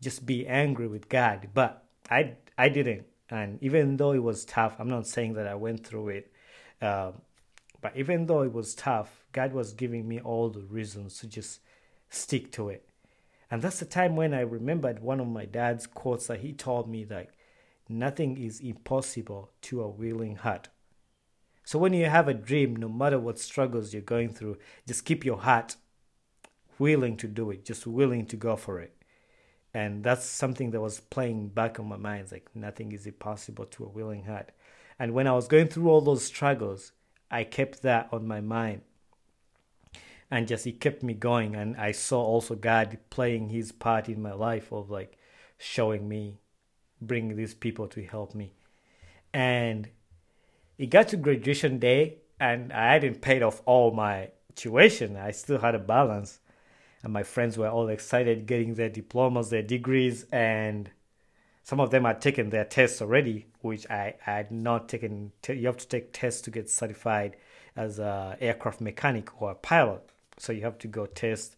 just 0.00 0.24
be 0.24 0.46
angry 0.46 0.86
with 0.86 1.08
God, 1.08 1.48
but 1.52 1.82
I 2.08 2.36
I 2.56 2.68
didn't. 2.68 3.06
And 3.28 3.60
even 3.60 3.96
though 3.96 4.12
it 4.12 4.22
was 4.22 4.44
tough, 4.44 4.76
I'm 4.78 4.88
not 4.88 5.08
saying 5.08 5.34
that 5.34 5.48
I 5.48 5.56
went 5.56 5.84
through 5.84 6.10
it, 6.10 6.32
um, 6.80 7.22
but 7.80 7.96
even 7.96 8.26
though 8.26 8.42
it 8.42 8.52
was 8.52 8.76
tough, 8.76 9.24
God 9.32 9.52
was 9.52 9.72
giving 9.72 10.06
me 10.06 10.20
all 10.20 10.48
the 10.48 10.62
reasons 10.62 11.18
to 11.18 11.26
just 11.26 11.58
stick 12.08 12.52
to 12.52 12.68
it. 12.68 12.88
And 13.50 13.62
that's 13.62 13.80
the 13.80 13.84
time 13.84 14.14
when 14.14 14.32
I 14.32 14.42
remembered 14.42 15.02
one 15.02 15.18
of 15.18 15.26
my 15.26 15.44
dad's 15.44 15.88
quotes 15.88 16.28
that 16.28 16.38
he 16.38 16.52
told 16.52 16.88
me 16.88 17.02
that 17.02 17.30
nothing 17.88 18.36
is 18.36 18.60
impossible 18.60 19.50
to 19.62 19.82
a 19.82 19.88
willing 19.88 20.36
heart. 20.36 20.68
So 21.64 21.78
when 21.78 21.92
you 21.92 22.06
have 22.06 22.28
a 22.28 22.34
dream, 22.34 22.76
no 22.76 22.88
matter 22.88 23.18
what 23.18 23.38
struggles 23.38 23.92
you're 23.92 24.02
going 24.02 24.30
through, 24.30 24.58
just 24.86 25.04
keep 25.04 25.24
your 25.24 25.38
heart 25.38 25.76
willing 26.78 27.16
to 27.16 27.26
do 27.26 27.50
it, 27.50 27.64
just 27.64 27.86
willing 27.86 28.26
to 28.26 28.36
go 28.36 28.56
for 28.56 28.80
it. 28.80 28.94
And 29.74 30.02
that's 30.04 30.24
something 30.24 30.70
that 30.70 30.80
was 30.80 31.00
playing 31.00 31.48
back 31.48 31.78
on 31.78 31.88
my 31.88 31.96
mind. 31.96 32.32
Like 32.32 32.48
nothing 32.54 32.92
is 32.92 33.06
impossible 33.06 33.66
to 33.66 33.84
a 33.84 33.88
willing 33.88 34.24
heart. 34.24 34.52
And 34.98 35.12
when 35.12 35.26
I 35.26 35.32
was 35.32 35.48
going 35.48 35.68
through 35.68 35.90
all 35.90 36.00
those 36.00 36.24
struggles, 36.24 36.92
I 37.30 37.44
kept 37.44 37.82
that 37.82 38.08
on 38.12 38.26
my 38.26 38.40
mind. 38.40 38.82
And 40.30 40.48
just 40.48 40.66
it 40.66 40.80
kept 40.80 41.02
me 41.02 41.14
going. 41.14 41.54
And 41.54 41.76
I 41.76 41.92
saw 41.92 42.22
also 42.22 42.54
God 42.54 42.96
playing 43.10 43.50
his 43.50 43.72
part 43.72 44.08
in 44.08 44.22
my 44.22 44.32
life 44.32 44.72
of 44.72 44.90
like 44.90 45.18
showing 45.58 46.08
me, 46.08 46.38
bringing 47.00 47.36
these 47.36 47.54
people 47.54 47.88
to 47.88 48.02
help 48.02 48.34
me. 48.34 48.52
And 49.32 49.88
it 50.78 50.86
got 50.86 51.08
to 51.08 51.16
graduation 51.16 51.78
day 51.78 52.18
and 52.38 52.72
I 52.72 52.92
hadn't 52.92 53.20
paid 53.20 53.42
off 53.42 53.62
all 53.64 53.90
my 53.92 54.30
tuition. 54.54 55.16
I 55.16 55.30
still 55.30 55.58
had 55.58 55.74
a 55.74 55.78
balance 55.78 56.40
and 57.02 57.12
my 57.12 57.22
friends 57.22 57.56
were 57.56 57.68
all 57.68 57.88
excited 57.88 58.46
getting 58.46 58.74
their 58.74 58.88
diplomas, 58.88 59.50
their 59.50 59.62
degrees, 59.62 60.26
and 60.32 60.90
some 61.62 61.80
of 61.80 61.90
them 61.90 62.04
had 62.04 62.20
taken 62.20 62.50
their 62.50 62.64
tests 62.64 63.02
already, 63.02 63.46
which 63.60 63.88
I, 63.90 64.14
I 64.26 64.30
had 64.30 64.50
not 64.50 64.88
taken. 64.88 65.32
You 65.48 65.66
have 65.66 65.76
to 65.78 65.88
take 65.88 66.12
tests 66.12 66.40
to 66.42 66.50
get 66.50 66.70
certified 66.70 67.36
as 67.76 67.98
a 67.98 68.36
aircraft 68.40 68.80
mechanic 68.80 69.40
or 69.40 69.52
a 69.52 69.54
pilot. 69.54 70.02
So 70.38 70.52
you 70.52 70.62
have 70.62 70.78
to 70.78 70.88
go 70.88 71.06
test 71.06 71.56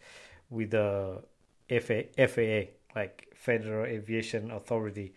with 0.50 0.70
the 0.70 1.22
FAA, 1.70 2.72
like 2.94 3.32
Federal 3.34 3.86
Aviation 3.86 4.50
Authority, 4.50 5.14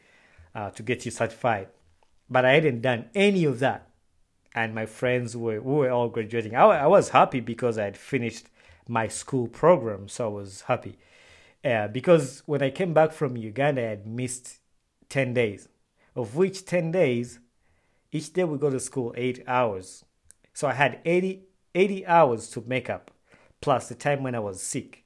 uh, 0.54 0.70
to 0.72 0.84
get 0.84 1.06
you 1.06 1.12
certified. 1.12 1.68
But 2.30 2.46
I 2.46 2.54
hadn't 2.54 2.82
done 2.82 3.10
any 3.14 3.46
of 3.46 3.60
that, 3.60 3.90
and 4.54 4.74
my 4.74 4.86
friends 4.86 5.36
were 5.36 5.62
we 5.62 5.74
were 5.74 5.90
all 5.92 6.10
graduating. 6.10 6.56
I, 6.56 6.64
I 6.64 6.88
was 6.88 7.10
happy 7.10 7.40
because 7.40 7.78
I 7.78 7.86
had 7.86 7.98
finished 7.98 8.48
my 8.88 9.08
school 9.08 9.48
program, 9.48 10.08
so 10.08 10.26
I 10.26 10.30
was 10.30 10.62
happy. 10.62 10.98
Uh, 11.64 11.88
because 11.88 12.42
when 12.46 12.62
I 12.62 12.70
came 12.70 12.94
back 12.94 13.12
from 13.12 13.38
Uganda, 13.38 13.84
I 13.84 13.90
had 13.90 14.08
missed 14.08 14.60
10 15.10 15.34
days, 15.34 15.68
of 16.16 16.36
which 16.36 16.66
10 16.66 16.92
days, 16.92 17.40
each 18.12 18.34
day 18.34 18.44
we 18.44 18.58
go 18.58 18.70
to 18.70 18.80
school 18.80 19.14
eight 19.16 19.44
hours. 19.48 20.04
So 20.54 20.68
I 20.68 20.74
had 20.74 21.00
80, 21.06 21.44
80 21.76 22.06
hours 22.08 22.50
to 22.52 22.64
make 22.66 22.90
up, 22.90 23.12
plus 23.62 23.88
the 23.90 23.96
time 23.96 24.24
when 24.24 24.36
I 24.36 24.40
was 24.40 24.62
sick. 24.62 25.06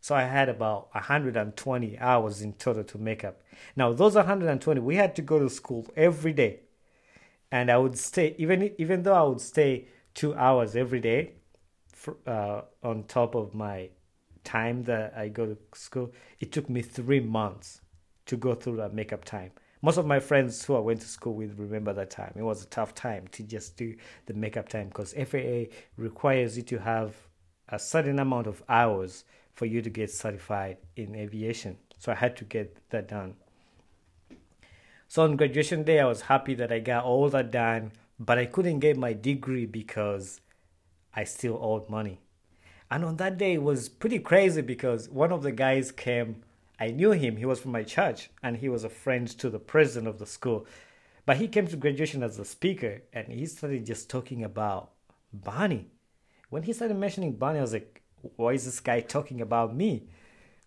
So 0.00 0.14
I 0.14 0.22
had 0.22 0.48
about 0.48 0.94
120 0.94 1.98
hours 1.98 2.40
in 2.40 2.54
total 2.54 2.84
to 2.84 2.98
make 2.98 3.22
up. 3.24 3.42
Now, 3.76 3.92
those 3.92 4.14
120, 4.14 4.80
we 4.80 4.96
had 4.96 5.14
to 5.16 5.22
go 5.22 5.38
to 5.38 5.50
school 5.50 5.86
every 5.96 6.32
day. 6.32 6.60
And 7.52 7.70
I 7.70 7.76
would 7.76 7.98
stay, 7.98 8.34
even, 8.38 8.72
even 8.78 9.02
though 9.02 9.14
I 9.14 9.22
would 9.22 9.40
stay 9.40 9.88
two 10.14 10.34
hours 10.34 10.74
every 10.74 11.00
day 11.00 11.34
for, 11.92 12.16
uh, 12.26 12.62
on 12.82 13.04
top 13.04 13.34
of 13.34 13.54
my 13.54 13.90
time 14.44 14.84
that 14.84 15.14
I 15.16 15.28
go 15.28 15.46
to 15.46 15.58
school, 15.74 16.12
it 16.38 16.50
took 16.50 16.70
me 16.70 16.80
three 16.80 17.20
months 17.20 17.82
to 18.26 18.36
go 18.36 18.54
through 18.54 18.76
that 18.76 18.94
makeup 18.94 19.24
time. 19.24 19.50
Most 19.82 19.96
of 19.96 20.06
my 20.06 20.20
friends 20.20 20.64
who 20.64 20.76
I 20.76 20.80
went 20.80 21.00
to 21.00 21.08
school 21.08 21.34
with 21.34 21.58
remember 21.58 21.92
that 21.94 22.10
time. 22.10 22.32
It 22.36 22.42
was 22.42 22.62
a 22.62 22.66
tough 22.66 22.94
time 22.94 23.28
to 23.32 23.42
just 23.42 23.76
do 23.76 23.96
the 24.26 24.34
makeup 24.34 24.68
time 24.68 24.88
because 24.88 25.14
FAA 25.14 25.74
requires 25.96 26.56
you 26.56 26.62
to 26.64 26.78
have 26.78 27.14
a 27.68 27.78
certain 27.78 28.18
amount 28.18 28.46
of 28.46 28.62
hours 28.68 29.24
for 29.52 29.66
you 29.66 29.82
to 29.82 29.90
get 29.90 30.10
certified 30.10 30.78
in 30.96 31.14
aviation. 31.14 31.76
So 31.98 32.12
I 32.12 32.14
had 32.14 32.36
to 32.38 32.44
get 32.44 32.76
that 32.90 33.08
done. 33.08 33.34
So 35.08 35.22
on 35.24 35.36
graduation 35.36 35.82
day, 35.82 36.00
I 36.00 36.06
was 36.06 36.22
happy 36.22 36.54
that 36.54 36.72
I 36.72 36.78
got 36.78 37.04
all 37.04 37.28
that 37.30 37.50
done, 37.50 37.92
but 38.18 38.38
I 38.38 38.46
couldn't 38.46 38.78
get 38.78 38.96
my 38.96 39.12
degree 39.12 39.66
because 39.66 40.40
I 41.14 41.24
still 41.24 41.58
owed 41.60 41.88
money. 41.90 42.20
And 42.90 43.04
on 43.04 43.16
that 43.16 43.38
day, 43.38 43.54
it 43.54 43.62
was 43.62 43.88
pretty 43.88 44.18
crazy 44.18 44.62
because 44.62 45.08
one 45.08 45.32
of 45.32 45.42
the 45.42 45.52
guys 45.52 45.92
came. 45.92 46.42
I 46.78 46.88
knew 46.88 47.10
him. 47.10 47.36
He 47.36 47.44
was 47.44 47.60
from 47.60 47.72
my 47.72 47.82
church, 47.82 48.30
and 48.42 48.56
he 48.56 48.68
was 48.68 48.84
a 48.84 48.88
friend 48.88 49.28
to 49.38 49.50
the 49.50 49.58
president 49.58 50.08
of 50.08 50.18
the 50.18 50.26
school. 50.26 50.66
But 51.26 51.36
he 51.36 51.48
came 51.48 51.66
to 51.66 51.76
graduation 51.76 52.22
as 52.22 52.38
a 52.38 52.44
speaker, 52.44 53.02
and 53.12 53.28
he 53.28 53.46
started 53.46 53.86
just 53.86 54.08
talking 54.08 54.42
about 54.42 54.90
Barney. 55.32 55.90
When 56.48 56.62
he 56.62 56.72
started 56.72 56.96
mentioning 56.96 57.34
Barney, 57.34 57.58
I 57.58 57.62
was 57.62 57.72
like, 57.72 57.99
why 58.36 58.52
is 58.52 58.64
this 58.64 58.80
guy 58.80 59.00
talking 59.00 59.40
about 59.40 59.74
me? 59.74 60.04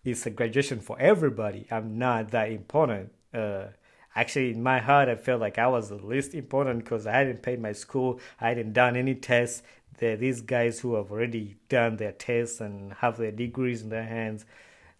It's 0.04 0.26
a 0.26 0.30
graduation 0.30 0.80
for 0.80 0.98
everybody. 1.00 1.66
I'm 1.70 1.98
not 1.98 2.30
that 2.32 2.50
important. 2.50 3.12
Uh, 3.32 3.66
actually, 4.14 4.50
in 4.50 4.62
my 4.62 4.78
heart, 4.78 5.08
I 5.08 5.16
felt 5.16 5.40
like 5.40 5.58
I 5.58 5.66
was 5.66 5.88
the 5.88 5.96
least 5.96 6.34
important 6.34 6.84
because 6.84 7.06
I 7.06 7.12
hadn't 7.12 7.42
paid 7.42 7.60
my 7.60 7.72
school. 7.72 8.20
I 8.40 8.48
hadn't 8.48 8.72
done 8.72 8.96
any 8.96 9.14
tests. 9.14 9.62
These 9.98 10.42
guys 10.42 10.80
who 10.80 10.96
have 10.96 11.10
already 11.10 11.56
done 11.68 11.96
their 11.96 12.12
tests 12.12 12.60
and 12.60 12.92
have 12.94 13.16
their 13.16 13.30
degrees 13.30 13.80
in 13.82 13.88
their 13.88 14.04
hands. 14.04 14.44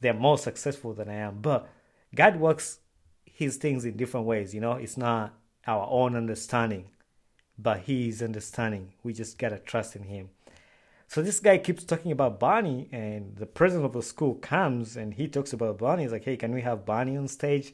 They're 0.00 0.14
more 0.14 0.38
successful 0.38 0.94
than 0.94 1.08
I 1.08 1.14
am. 1.14 1.40
But 1.42 1.68
God 2.14 2.36
works 2.36 2.78
his 3.34 3.56
things 3.56 3.84
in 3.84 3.96
different 3.96 4.26
ways. 4.26 4.54
You 4.54 4.60
know, 4.60 4.72
it's 4.72 4.96
not 4.96 5.34
our 5.66 5.86
own 5.90 6.14
understanding, 6.16 6.90
but 7.58 7.80
His 7.80 8.22
understanding. 8.22 8.92
We 9.02 9.12
just 9.12 9.38
gotta 9.38 9.58
trust 9.58 9.96
in 9.96 10.04
Him. 10.04 10.30
So 11.14 11.22
this 11.22 11.38
guy 11.38 11.58
keeps 11.58 11.84
talking 11.84 12.10
about 12.10 12.40
Barney, 12.40 12.88
and 12.90 13.36
the 13.36 13.46
president 13.46 13.86
of 13.86 13.92
the 13.92 14.02
school 14.02 14.34
comes 14.34 14.96
and 14.96 15.14
he 15.14 15.28
talks 15.28 15.52
about 15.52 15.78
Barney. 15.78 16.02
He's 16.02 16.10
like, 16.10 16.24
"Hey, 16.24 16.36
can 16.36 16.52
we 16.52 16.62
have 16.62 16.84
Barney 16.84 17.16
on 17.16 17.28
stage?" 17.28 17.72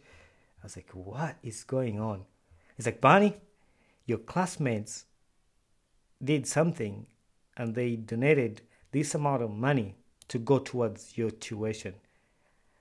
I 0.62 0.66
was 0.66 0.76
like, 0.76 0.90
"What 0.90 1.37
is 1.42 1.64
going 1.64 1.99
on?" 1.99 2.26
He's 2.76 2.85
like, 2.85 3.00
"Barney, 3.00 3.40
your 4.04 4.18
classmates 4.18 5.06
did 6.23 6.47
something, 6.47 7.06
and 7.56 7.75
they 7.75 7.97
donated 7.97 8.61
this 8.90 9.14
amount 9.14 9.42
of 9.42 9.50
money 9.50 9.94
to 10.28 10.38
go 10.38 10.59
towards 10.59 11.16
your 11.16 11.30
tuition." 11.30 11.94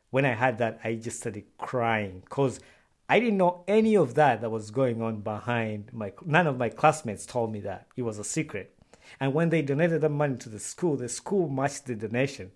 When 0.10 0.26
I 0.26 0.34
had 0.34 0.58
that, 0.58 0.82
I 0.84 0.96
just 0.96 1.22
started 1.22 1.46
crying 1.58 2.20
because 2.20 2.60
I 3.08 3.22
didn't 3.22 3.38
know 3.38 3.64
any 3.66 3.96
of 3.96 4.16
that 4.16 4.42
that 4.42 4.50
was 4.50 4.72
going 4.72 5.02
on 5.02 5.22
behind 5.22 5.94
my. 5.94 6.12
None 6.26 6.48
of 6.48 6.58
my 6.58 6.68
classmates 6.68 7.26
told 7.26 7.50
me 7.50 7.62
that 7.62 7.88
it 7.96 8.02
was 8.02 8.20
a 8.20 8.26
secret. 8.26 8.76
And 9.20 9.34
when 9.34 9.50
they 9.50 9.62
donated 9.62 10.02
the 10.02 10.10
money 10.10 10.38
to 10.38 10.50
the 10.50 10.60
school, 10.60 10.98
the 10.98 11.10
school 11.10 11.48
matched 11.50 11.86
the 11.86 11.96
donation, 11.96 12.52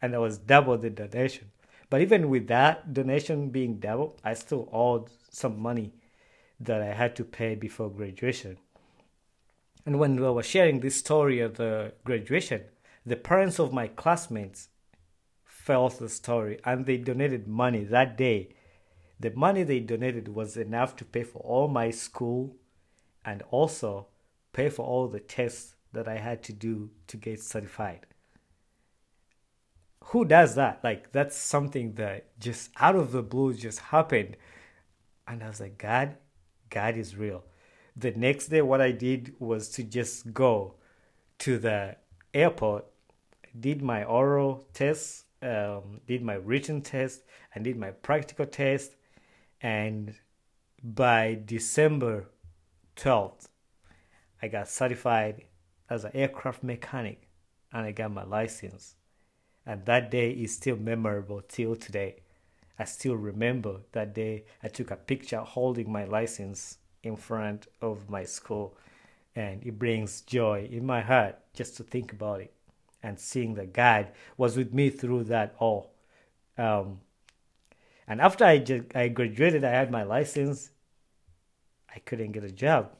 and 0.00 0.12
that 0.12 0.20
was 0.20 0.38
double 0.38 0.76
the 0.78 0.90
donation. 0.90 1.50
But 1.90 2.02
even 2.02 2.28
with 2.28 2.48
that 2.48 2.92
donation 2.92 3.50
being 3.50 3.78
double, 3.78 4.18
I 4.22 4.34
still 4.34 4.68
owed 4.72 5.08
some 5.30 5.58
money 5.58 5.92
that 6.60 6.82
I 6.82 6.92
had 6.92 7.16
to 7.16 7.24
pay 7.24 7.54
before 7.54 7.90
graduation. 7.90 8.58
And 9.86 9.98
when 9.98 10.16
we 10.16 10.30
were 10.30 10.42
sharing 10.42 10.80
this 10.80 10.96
story 10.96 11.40
of 11.40 11.56
the 11.56 11.92
graduation, 12.04 12.64
the 13.06 13.16
parents 13.16 13.58
of 13.58 13.72
my 13.72 13.88
classmates 13.88 14.68
felt 15.44 15.98
the 15.98 16.08
story 16.08 16.58
and 16.64 16.84
they 16.84 16.98
donated 16.98 17.48
money 17.48 17.84
that 17.84 18.18
day. 18.18 18.54
The 19.18 19.30
money 19.30 19.62
they 19.62 19.80
donated 19.80 20.28
was 20.28 20.56
enough 20.56 20.94
to 20.96 21.04
pay 21.04 21.22
for 21.22 21.38
all 21.38 21.68
my 21.68 21.90
school 21.90 22.56
and 23.24 23.42
also 23.50 24.08
pay 24.52 24.68
for 24.68 24.84
all 24.84 25.08
the 25.08 25.20
tests 25.20 25.74
that 25.92 26.08
I 26.08 26.16
had 26.16 26.42
to 26.44 26.52
do 26.52 26.90
to 27.08 27.16
get 27.16 27.40
certified. 27.40 28.06
Who 30.06 30.24
does 30.24 30.54
that? 30.54 30.80
Like, 30.82 31.12
that's 31.12 31.36
something 31.36 31.94
that 31.94 32.38
just 32.38 32.70
out 32.78 32.96
of 32.96 33.12
the 33.12 33.22
blue 33.22 33.54
just 33.54 33.78
happened. 33.78 34.36
And 35.26 35.42
I 35.42 35.48
was 35.48 35.60
like, 35.60 35.76
God, 35.76 36.16
God 36.70 36.96
is 36.96 37.16
real. 37.16 37.44
The 37.96 38.12
next 38.12 38.48
day, 38.48 38.62
what 38.62 38.80
I 38.80 38.92
did 38.92 39.34
was 39.38 39.68
to 39.70 39.82
just 39.82 40.32
go 40.32 40.74
to 41.40 41.58
the 41.58 41.96
airport, 42.32 42.86
did 43.58 43.82
my 43.82 44.04
oral 44.04 44.66
test, 44.72 45.24
um, 45.42 46.00
did 46.06 46.22
my 46.22 46.34
written 46.34 46.80
test, 46.80 47.22
and 47.54 47.64
did 47.64 47.76
my 47.76 47.90
practical 47.90 48.46
test. 48.46 48.94
And 49.60 50.14
by 50.82 51.40
December 51.44 52.30
12th, 52.96 53.48
I 54.40 54.48
got 54.48 54.68
certified 54.68 55.42
as 55.90 56.04
an 56.04 56.12
aircraft 56.14 56.62
mechanic 56.62 57.28
and 57.72 57.84
I 57.84 57.92
got 57.92 58.12
my 58.12 58.24
license. 58.24 58.94
And 59.66 59.84
that 59.84 60.10
day 60.10 60.30
is 60.30 60.54
still 60.54 60.76
memorable 60.76 61.42
till 61.46 61.76
today. 61.76 62.16
I 62.78 62.84
still 62.84 63.16
remember 63.16 63.80
that 63.92 64.14
day 64.14 64.44
I 64.62 64.68
took 64.68 64.90
a 64.90 64.96
picture 64.96 65.40
holding 65.40 65.90
my 65.90 66.04
license 66.04 66.78
in 67.02 67.16
front 67.16 67.66
of 67.80 68.08
my 68.08 68.24
school 68.24 68.76
and 69.34 69.64
it 69.64 69.78
brings 69.78 70.22
joy 70.22 70.68
in 70.70 70.86
my 70.86 71.00
heart 71.00 71.38
just 71.52 71.76
to 71.76 71.82
think 71.82 72.12
about 72.12 72.40
it 72.40 72.52
and 73.02 73.18
seeing 73.18 73.54
that 73.54 73.72
God 73.72 74.08
was 74.36 74.56
with 74.56 74.72
me 74.72 74.90
through 74.90 75.24
that 75.24 75.54
all. 75.58 75.92
Um, 76.56 77.00
and 78.06 78.20
after 78.20 78.44
I, 78.44 78.58
just, 78.58 78.96
I 78.96 79.08
graduated, 79.08 79.64
I 79.64 79.70
had 79.70 79.90
my 79.90 80.02
license. 80.02 80.70
I 81.94 81.98
couldn't 82.00 82.32
get 82.32 82.44
a 82.44 82.50
job 82.50 82.90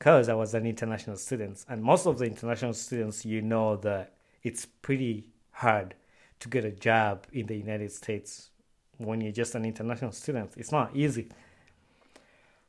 because 0.00 0.30
I 0.30 0.34
was 0.34 0.54
an 0.54 0.64
international 0.64 1.16
student. 1.16 1.62
And 1.68 1.82
most 1.82 2.06
of 2.06 2.18
the 2.18 2.24
international 2.24 2.72
students, 2.72 3.26
you 3.26 3.42
know 3.42 3.76
that 3.76 4.14
it's 4.42 4.64
pretty 4.64 5.28
hard 5.50 5.94
to 6.40 6.48
get 6.48 6.64
a 6.64 6.70
job 6.70 7.26
in 7.34 7.46
the 7.46 7.54
United 7.54 7.92
States 7.92 8.48
when 8.96 9.20
you're 9.20 9.30
just 9.30 9.54
an 9.54 9.66
international 9.66 10.12
student. 10.12 10.52
It's 10.56 10.72
not 10.72 10.96
easy. 10.96 11.28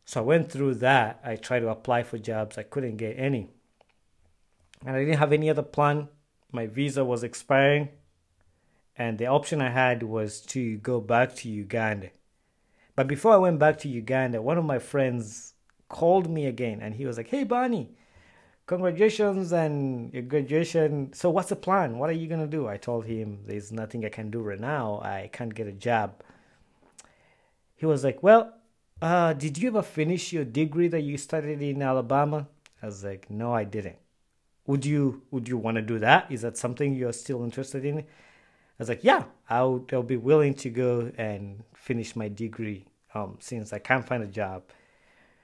So 0.04 0.20
I 0.20 0.24
went 0.26 0.52
through 0.52 0.76
that. 0.76 1.22
I 1.24 1.38
tried 1.38 1.62
to 1.62 1.70
apply 1.70 2.04
for 2.04 2.18
jobs. 2.18 2.58
I 2.58 2.64
couldn't 2.64 2.98
get 2.98 3.18
any. 3.18 3.50
And 4.86 4.98
I 4.98 5.00
didn't 5.00 5.20
have 5.20 5.32
any 5.32 5.50
other 5.50 5.64
plan. 5.64 6.10
My 6.52 6.68
visa 6.68 7.06
was 7.06 7.24
expiring. 7.24 7.88
And 8.98 9.18
the 9.18 9.28
option 9.28 9.62
I 9.62 9.70
had 9.70 10.04
was 10.04 10.42
to 10.48 10.76
go 10.80 11.00
back 11.00 11.34
to 11.36 11.50
Uganda. 11.50 12.10
But 12.98 13.08
before 13.08 13.32
I 13.32 13.38
went 13.38 13.58
back 13.58 13.78
to 13.80 13.88
Uganda, 13.88 14.42
one 14.42 14.58
of 14.58 14.66
my 14.66 14.80
friends 14.80 15.51
called 15.92 16.30
me 16.30 16.46
again 16.46 16.80
and 16.82 16.96
he 16.96 17.06
was 17.06 17.18
like, 17.18 17.28
Hey, 17.28 17.44
Barney, 17.44 17.90
congratulations 18.66 19.52
and 19.52 20.12
your 20.14 20.24
graduation. 20.24 21.12
So, 21.14 21.30
what's 21.30 21.50
the 21.50 21.56
plan? 21.56 21.98
What 22.00 22.10
are 22.10 22.20
you 22.22 22.28
going 22.28 22.42
to 22.42 22.48
do? 22.58 22.68
I 22.68 22.78
told 22.78 23.06
him, 23.06 23.40
There's 23.46 23.72
nothing 23.72 24.06
I 24.06 24.10
can 24.10 24.32
do 24.32 24.42
right 24.42 24.60
now. 24.60 25.02
I 25.04 25.30
can't 25.32 25.54
get 25.54 25.68
a 25.68 25.72
job. 25.90 26.24
He 27.76 27.86
was 27.86 28.04
like, 28.04 28.24
Well, 28.24 28.54
uh, 29.02 29.34
did 29.34 29.58
you 29.58 29.68
ever 29.70 29.82
finish 29.82 30.32
your 30.32 30.46
degree 30.46 30.88
that 30.88 31.02
you 31.02 31.18
studied 31.18 31.62
in 31.62 31.82
Alabama? 31.82 32.48
I 32.82 32.86
was 32.86 33.04
like, 33.04 33.30
No, 33.30 33.54
I 33.54 33.66
didn't. 33.66 33.98
Would 34.68 34.86
you 34.86 35.24
would 35.32 35.48
you 35.50 35.58
want 35.58 35.76
to 35.76 35.82
do 35.82 36.00
that? 36.00 36.32
Is 36.32 36.42
that 36.44 36.58
something 36.58 36.96
you're 36.96 37.14
still 37.14 37.44
interested 37.44 37.84
in? 37.84 38.00
I 38.00 38.04
was 38.80 38.90
like, 38.90 39.04
yeah, 39.04 39.26
I'll 39.50 39.86
I'll 39.92 40.04
be 40.04 40.18
willing 40.18 40.54
to 40.56 40.70
go 40.70 41.12
and 41.18 41.64
finish 41.74 42.16
my 42.16 42.30
degree 42.30 42.86
um, 43.14 43.38
since 43.40 43.74
I 43.74 43.80
can't 43.80 44.08
find 44.08 44.24
a 44.24 44.28
job. 44.28 44.64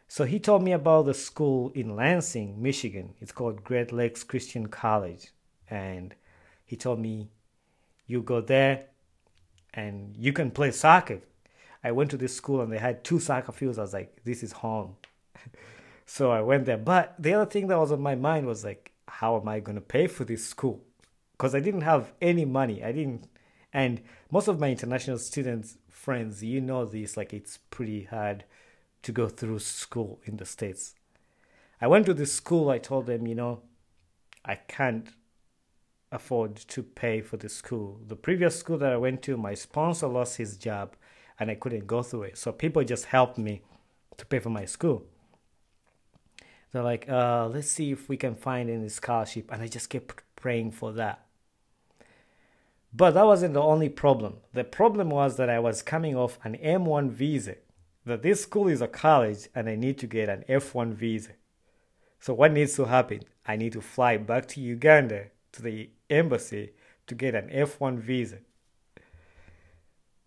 So 0.07 0.23
he 0.23 0.39
told 0.39 0.63
me 0.63 0.71
about 0.71 1.05
the 1.05 1.13
school 1.13 1.71
in 1.75 1.95
Lansing, 1.95 2.61
Michigan. 2.61 3.13
It's 3.19 3.33
called 3.33 3.63
Great 3.63 3.91
Lakes 3.91 4.23
Christian 4.23 4.67
College. 4.67 5.31
And 5.69 6.15
he 6.65 6.77
told 6.77 6.99
me, 6.99 7.29
you 8.05 8.21
go 8.21 8.39
there 8.39 8.85
and 9.73 10.15
you 10.15 10.31
can 10.31 10.49
play 10.49 10.71
soccer. 10.71 11.19
I 11.83 11.91
went 11.91 12.09
to 12.11 12.17
this 12.17 12.35
school 12.35 12.61
and 12.61 12.71
they 12.71 12.77
had 12.77 13.03
two 13.03 13.19
soccer 13.19 13.51
fields. 13.51 13.77
I 13.77 13.81
was 13.81 13.93
like, 13.93 14.23
this 14.23 14.43
is 14.43 14.53
home. 14.53 14.95
so 16.05 16.31
I 16.31 16.41
went 16.41 16.65
there. 16.65 16.77
But 16.77 17.15
the 17.19 17.33
other 17.33 17.49
thing 17.49 17.67
that 17.67 17.77
was 17.77 17.91
on 17.91 18.01
my 18.01 18.15
mind 18.15 18.47
was 18.47 18.63
like, 18.63 18.93
how 19.09 19.39
am 19.39 19.49
I 19.49 19.59
going 19.59 19.75
to 19.75 19.81
pay 19.81 20.07
for 20.07 20.23
this 20.23 20.45
school? 20.45 20.83
Because 21.33 21.53
I 21.53 21.59
didn't 21.59 21.81
have 21.81 22.13
any 22.21 22.45
money. 22.45 22.81
I 22.81 22.93
didn't. 22.93 23.27
And 23.73 24.01
most 24.31 24.47
of 24.47 24.59
my 24.59 24.71
international 24.71 25.17
students, 25.17 25.77
friends, 25.89 26.41
you 26.41 26.61
know 26.61 26.85
this, 26.85 27.17
like 27.17 27.33
it's 27.33 27.57
pretty 27.69 28.05
hard 28.05 28.45
to 29.07 29.13
go 29.13 29.29
through 29.29 29.59
school 29.59 30.19
in 30.25 30.35
the 30.35 30.45
States. 30.45 30.93
I 31.79 31.87
went 31.87 32.05
to 32.07 32.13
this 32.13 32.33
school, 32.33 32.69
I 32.69 32.77
told 32.77 33.05
them, 33.05 33.25
you 33.25 33.35
know, 33.35 33.61
I 34.43 34.55
can't 34.55 35.07
afford 36.11 36.57
to 36.57 36.83
pay 36.83 37.21
for 37.21 37.37
the 37.37 37.47
school. 37.47 38.01
The 38.05 38.17
previous 38.17 38.59
school 38.59 38.77
that 38.79 38.91
I 38.91 38.97
went 38.97 39.21
to, 39.23 39.37
my 39.37 39.53
sponsor 39.53 40.07
lost 40.07 40.35
his 40.35 40.57
job 40.57 40.97
and 41.39 41.49
I 41.49 41.55
couldn't 41.55 41.87
go 41.87 42.03
through 42.03 42.23
it. 42.23 42.37
So 42.37 42.51
people 42.51 42.83
just 42.83 43.05
helped 43.05 43.37
me 43.37 43.61
to 44.17 44.25
pay 44.25 44.39
for 44.39 44.49
my 44.49 44.65
school. 44.65 45.05
They're 46.73 46.83
like, 46.83 47.07
uh, 47.07 47.47
let's 47.47 47.71
see 47.71 47.93
if 47.93 48.09
we 48.09 48.17
can 48.17 48.35
find 48.35 48.69
any 48.69 48.89
scholarship. 48.89 49.49
And 49.53 49.61
I 49.61 49.67
just 49.69 49.89
kept 49.89 50.21
praying 50.35 50.71
for 50.71 50.91
that. 50.91 51.23
But 52.91 53.11
that 53.11 53.25
wasn't 53.25 53.53
the 53.53 53.61
only 53.61 53.87
problem. 53.87 54.37
The 54.51 54.65
problem 54.65 55.11
was 55.11 55.37
that 55.37 55.49
I 55.49 55.59
was 55.59 55.81
coming 55.81 56.17
off 56.17 56.39
an 56.43 56.57
M1 56.61 57.11
visa. 57.11 57.55
That 58.07 58.21
this 58.21 58.43
school 58.43 58.69
is 58.69 58.81
a 58.81 58.87
college 58.87 59.49
and 59.53 59.67
I 59.67 59.75
need 59.75 59.97
to 59.97 60.07
get 60.07 60.29
an 60.29 60.45
F1 60.47 60.93
visa. 60.93 61.31
So 62.21 62.33
what 62.33 62.53
needs 62.53 62.73
to 62.77 62.85
happen? 62.85 63.23
I 63.45 63.57
need 63.57 63.73
to 63.73 63.81
fly 63.81 64.15
back 64.15 64.47
to 64.49 64.61
Uganda 64.61 65.25
to 65.51 65.61
the 65.61 65.89
embassy 66.09 66.71
to 67.07 67.15
get 67.15 67.35
an 67.35 67.49
F1 67.49 67.99
visa. 67.99 68.37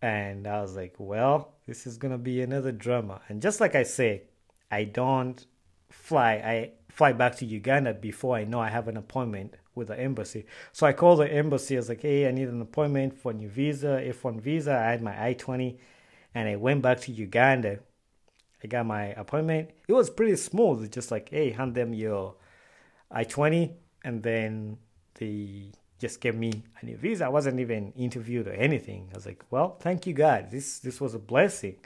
And 0.02 0.46
I 0.46 0.60
was 0.60 0.76
like, 0.76 0.94
well, 0.99 1.54
this 1.66 1.87
is 1.87 1.96
going 1.96 2.12
to 2.12 2.18
be 2.18 2.42
another 2.42 2.70
drama. 2.70 3.22
And 3.30 3.40
just 3.40 3.60
like 3.60 3.75
I 3.75 3.84
said, 3.84 4.25
I 4.70 4.84
don't 4.84 5.46
fly. 5.88 6.34
I 6.34 6.72
fly 6.90 7.14
back 7.14 7.37
to 7.37 7.46
Uganda 7.46 7.94
before 7.94 8.37
I 8.37 8.44
know 8.44 8.60
I 8.60 8.68
have 8.68 8.88
an 8.88 8.99
appointment 8.99 9.56
with 9.75 9.88
the 9.88 9.99
embassy. 9.99 10.44
So 10.72 10.87
I 10.87 10.92
called 10.92 11.20
the 11.20 11.32
embassy. 11.32 11.76
I 11.76 11.78
was 11.78 11.88
like, 11.88 12.02
hey, 12.02 12.28
I 12.28 12.30
need 12.30 12.49
an 12.49 12.60
appointment 12.60 13.16
for 13.16 13.30
a 13.30 13.34
new 13.34 13.49
visa, 13.49 14.02
F1 14.04 14.38
visa. 14.38 14.72
I 14.76 14.90
had 14.90 15.02
my 15.02 15.28
I 15.28 15.32
20 15.32 15.78
and 16.34 16.49
I 16.49 16.56
went 16.56 16.82
back 16.82 17.00
to 17.02 17.12
Uganda. 17.12 17.80
I 18.62 18.66
got 18.66 18.87
my 18.87 19.06
appointment. 19.06 19.70
It 19.88 19.92
was 19.92 20.10
pretty 20.10 20.37
smooth. 20.37 20.90
Just 20.92 21.10
like, 21.10 21.30
hey, 21.30 21.50
hand 21.50 21.75
them 21.75 21.94
your 21.94 22.34
I 23.10 23.25
20 23.25 23.72
and 24.04 24.22
then 24.22 24.78
they 25.14 25.72
just 25.99 26.20
gave 26.20 26.34
me 26.34 26.62
a 26.80 26.87
new 26.87 26.96
visa. 26.96 27.26
I 27.26 27.28
wasn't 27.28 27.60
even 27.60 27.92
interviewed 27.92 28.49
or 28.49 28.52
anything. 28.52 29.08
I 29.12 29.16
was 29.16 29.26
like, 29.26 29.44
well, 29.50 29.76
thank 29.80 30.06
you 30.06 30.14
God. 30.14 30.50
This 30.50 30.78
this 30.78 31.00
was 31.00 31.14
a 31.14 31.18
blessing. 31.18 31.76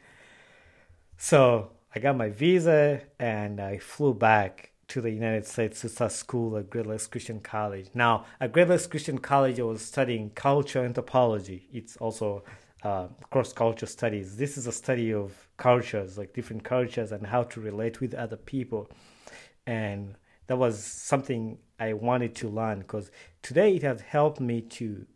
So 1.17 1.71
I 1.95 2.01
got 2.01 2.17
my 2.17 2.31
visa 2.31 3.03
and 3.19 3.61
I 3.61 3.79
flew 3.79 4.15
back 4.15 4.71
to 4.89 5.01
the 5.01 5.11
United 5.11 5.47
States 5.47 5.81
to 5.81 5.89
start 5.89 6.13
school 6.13 6.57
at 6.57 6.69
Great 6.69 6.87
Lakes 6.87 7.07
Christian 7.07 7.41
College. 7.41 7.89
Now, 7.95 8.27
at 8.41 8.53
Great 8.53 8.69
Lakes 8.69 8.87
Christian 8.87 9.19
College, 9.19 9.59
I 9.59 9.63
was 9.63 9.83
studying 9.83 10.31
culture 10.31 10.85
anthropology. 10.85 11.69
It's 11.73 11.97
also 11.97 12.45
uh, 12.85 13.09
cross 13.31 13.53
culture 13.53 13.87
studies. 13.87 14.37
This 14.37 14.59
is 14.59 14.67
a 14.67 14.73
study 14.73 15.13
of 15.13 15.49
cultures, 15.57 16.19
like 16.19 16.35
different 16.35 16.65
cultures, 16.65 17.13
and 17.13 17.27
how 17.27 17.43
to 17.45 17.61
relate 17.61 18.01
with 18.01 18.15
other 18.15 18.37
people. 18.37 18.91
And 19.67 20.17
that 20.47 20.59
was 20.59 20.85
something 20.85 21.59
I 21.81 21.95
wanted 21.95 22.35
to 22.37 22.49
learn 22.49 22.81
because 22.81 23.11
today 23.43 23.75
it 23.77 23.83
has 23.83 24.03
helped 24.03 24.39
me 24.39 24.61
to 24.61 25.07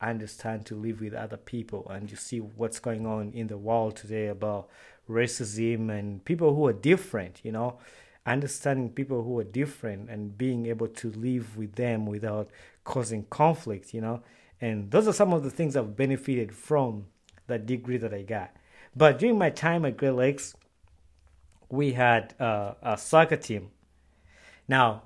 understand 0.00 0.66
to 0.66 0.76
live 0.76 1.00
with 1.00 1.14
other 1.14 1.36
people 1.36 1.88
and 1.90 2.08
to 2.08 2.16
see 2.16 2.38
what's 2.38 2.78
going 2.78 3.06
on 3.06 3.32
in 3.32 3.48
the 3.48 3.58
world 3.58 3.96
today 3.96 4.28
about 4.28 4.68
racism 5.08 5.90
and 5.90 6.24
people 6.24 6.54
who 6.54 6.66
are 6.66 6.72
different, 6.72 7.40
you 7.42 7.50
know, 7.50 7.78
understanding 8.24 8.90
people 8.90 9.22
who 9.22 9.38
are 9.38 9.44
different 9.44 10.10
and 10.10 10.36
being 10.38 10.66
able 10.66 10.88
to 10.88 11.10
live 11.12 11.56
with 11.56 11.74
them 11.74 12.06
without 12.06 12.50
causing 12.84 13.24
conflict, 13.24 13.92
you 13.92 14.00
know. 14.00 14.22
And 14.60 14.90
those 14.90 15.08
are 15.08 15.12
some 15.12 15.32
of 15.32 15.42
the 15.42 15.50
things 15.50 15.76
I've 15.76 15.96
benefited 15.96 16.54
from 16.54 17.06
that 17.46 17.66
degree 17.66 17.96
that 17.98 18.12
I 18.12 18.22
got. 18.22 18.50
But 18.94 19.18
during 19.18 19.38
my 19.38 19.50
time 19.50 19.84
at 19.84 19.96
Great 19.96 20.14
Lakes, 20.14 20.54
we 21.68 21.92
had 21.92 22.34
uh, 22.40 22.74
a 22.82 22.96
soccer 22.96 23.36
team 23.36 23.70
now, 24.68 25.02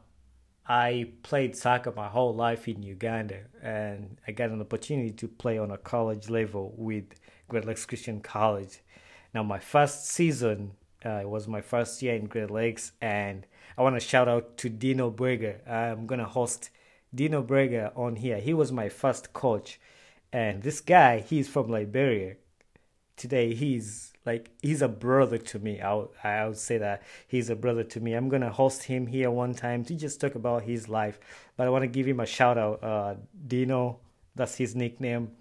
I 0.67 1.13
played 1.23 1.55
soccer 1.57 1.93
my 1.95 2.09
whole 2.09 2.35
life 2.35 2.67
in 2.67 2.83
Uganda, 2.83 3.41
and 3.63 4.17
I 4.27 4.33
got 4.33 4.51
an 4.51 4.61
opportunity 4.61 5.11
to 5.11 5.29
play 5.29 5.59
on 5.59 5.71
a 5.71 5.77
college 5.77 6.31
level 6.31 6.73
with 6.77 7.05
Great 7.49 7.67
Lakes 7.67 7.85
Christian 7.85 8.21
College. 8.21 8.81
Now, 9.35 9.43
my 9.43 9.59
first 9.59 10.07
season 10.07 10.73
uh, 11.05 11.23
was 11.25 11.47
my 11.47 11.61
first 11.61 12.01
year 12.01 12.15
in 12.15 12.27
Great 12.27 12.51
Lakes, 12.51 12.93
and 13.03 13.47
I 13.77 13.83
want 13.83 13.97
to 13.97 14.01
shout 14.01 14.29
out 14.29 14.57
to 14.59 14.71
Dino 14.71 15.11
Brega. 15.11 15.69
I'm 15.69 16.07
gonna 16.07 16.25
host 16.25 16.71
Dino 17.15 17.43
Brega 17.43 17.97
on 17.97 18.17
here. 18.17 18.39
He 18.39 18.55
was 18.55 18.73
my 18.73 18.89
first 18.89 19.33
coach, 19.33 19.79
and 20.33 20.63
this 20.63 20.81
guy, 20.81 21.21
he's 21.21 21.49
from 21.49 21.69
Liberia. 21.69 22.37
Today, 23.17 23.55
he's 23.55 24.13
like 24.25 24.51
he's 24.63 24.83
a 24.83 24.89
brother 24.89 25.39
to 25.39 25.59
me. 25.59 25.81
I 25.81 25.95
would, 25.95 26.09
I 26.23 26.47
would 26.47 26.57
say 26.57 26.79
that 26.79 27.03
he's 27.27 27.51
a 27.51 27.57
brother 27.57 27.85
to 27.85 28.01
me. 28.01 28.15
I'm 28.15 28.29
gonna 28.29 28.51
host 28.51 28.85
him 28.85 29.07
here 29.07 29.31
one 29.31 29.55
time 29.55 29.85
to 29.85 29.95
just 29.95 30.21
talk 30.21 30.35
about 30.35 30.63
his 30.63 30.89
life. 30.89 31.19
But 31.57 31.67
I 31.67 31.71
want 31.71 31.83
to 31.83 31.89
give 31.89 32.07
him 32.07 32.21
a 32.21 32.27
shout 32.27 32.57
out, 32.57 32.83
uh, 32.83 33.15
Dino. 33.47 33.99
That's 34.35 34.57
his 34.57 34.75
nickname. 34.75 35.33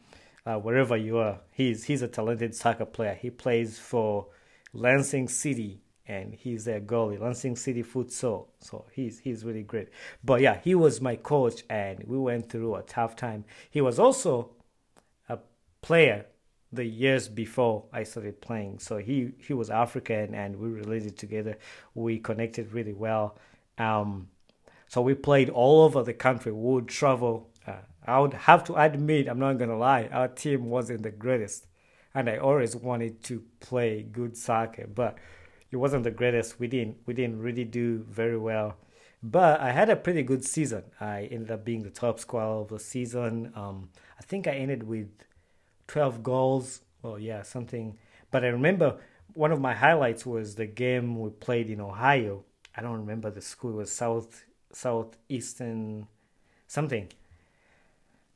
Uh, 0.45 0.58
wherever 0.58 0.97
you 0.97 1.17
are, 1.17 1.41
he's 1.52 1.86
he's 1.86 2.02
a 2.02 2.08
talented 2.08 2.56
soccer 2.56 2.86
player. 2.86 3.13
He 3.13 3.30
plays 3.30 3.80
for 3.80 4.28
Lansing 4.73 5.28
City 5.28 5.82
and 6.10 6.34
he's 6.34 6.67
a 6.67 6.82
goalie, 6.82 7.19
Lansing 7.19 7.56
City 7.56 7.84
Futsal. 7.84 8.47
So 8.60 8.86
he's 8.91 9.19
he's 9.19 9.45
really 9.45 9.62
great. 9.62 9.89
But 10.23 10.41
yeah, 10.41 10.60
he 10.62 10.73
was 10.73 10.99
my 10.99 11.15
coach, 11.15 11.63
and 11.69 12.04
we 12.06 12.17
went 12.17 12.49
through 12.49 12.75
a 12.75 12.82
tough 12.82 13.15
time. 13.15 13.45
He 13.69 13.80
was 13.80 13.99
also 13.99 14.49
player 15.82 16.26
the 16.72 16.86
years 16.86 17.28
before 17.28 17.86
I 17.92 18.04
started 18.04 18.42
playing. 18.42 18.80
So 18.80 18.98
he 18.98 19.32
he 19.39 19.54
was 19.54 19.70
African 19.70 20.36
and 20.36 20.58
we 20.58 20.70
related 20.70 21.18
together. 21.18 21.58
We 21.96 22.20
connected 22.20 22.74
really 22.74 22.94
well. 22.94 23.38
Um, 23.78 24.30
so 24.88 25.02
we 25.02 25.13
played 25.13 25.50
all 25.50 25.82
over 25.82 26.04
the 26.04 26.13
country. 26.13 26.52
We 26.52 26.74
would 26.74 26.88
travel. 26.88 27.50
Uh, 27.65 27.82
I 28.06 28.20
would 28.20 28.34
have 28.34 28.63
to 28.65 28.76
admit, 28.76 29.28
I'm 29.28 29.39
not 29.39 29.58
gonna 29.58 29.78
lie, 29.78 30.10
our 30.12 30.28
team 30.28 30.65
wasn't 30.70 31.04
the 31.04 31.12
greatest, 31.12 31.68
and 32.13 32.30
I 32.30 32.38
always 32.38 32.76
wanted 32.76 33.24
to 33.26 33.44
play 33.60 34.04
good 34.04 34.36
soccer, 34.36 34.88
but 34.88 35.18
it 35.72 35.78
wasn't 35.78 36.04
the 36.04 36.12
greatest. 36.12 36.60
We 36.60 36.68
didn't 36.68 36.98
we 37.06 37.13
didn't 37.13 37.39
really 37.39 37.65
do 37.65 38.06
very 38.10 38.38
well. 38.38 38.78
But 39.22 39.60
I 39.60 39.72
had 39.72 39.89
a 39.89 39.96
pretty 39.98 40.24
good 40.24 40.46
season. 40.46 40.84
I 41.00 41.24
ended 41.32 41.52
up 41.52 41.65
being 41.65 41.84
the 41.84 41.89
top 41.89 42.20
scorer 42.20 42.62
of 42.62 42.70
the 42.70 42.80
season. 42.80 43.52
Um, 43.54 43.89
I 44.18 44.24
think 44.24 44.48
I 44.48 44.52
ended 44.52 44.84
with 44.84 45.10
12 45.89 46.23
goals. 46.23 46.82
Well, 47.02 47.19
yeah, 47.19 47.41
something. 47.41 47.97
But 48.32 48.45
I 48.45 48.47
remember 48.47 48.97
one 49.34 49.52
of 49.52 49.60
my 49.60 49.73
highlights 49.73 50.25
was 50.25 50.56
the 50.56 50.65
game 50.65 51.19
we 51.19 51.32
played 51.32 51.69
in 51.69 51.82
Ohio. 51.82 52.43
I 52.75 52.82
don't 52.82 52.99
remember 52.99 53.30
the 53.30 53.41
school. 53.41 53.71
It 53.71 53.78
was 53.78 53.91
South 53.91 54.45
Southeastern 54.71 56.08
something. 56.67 57.10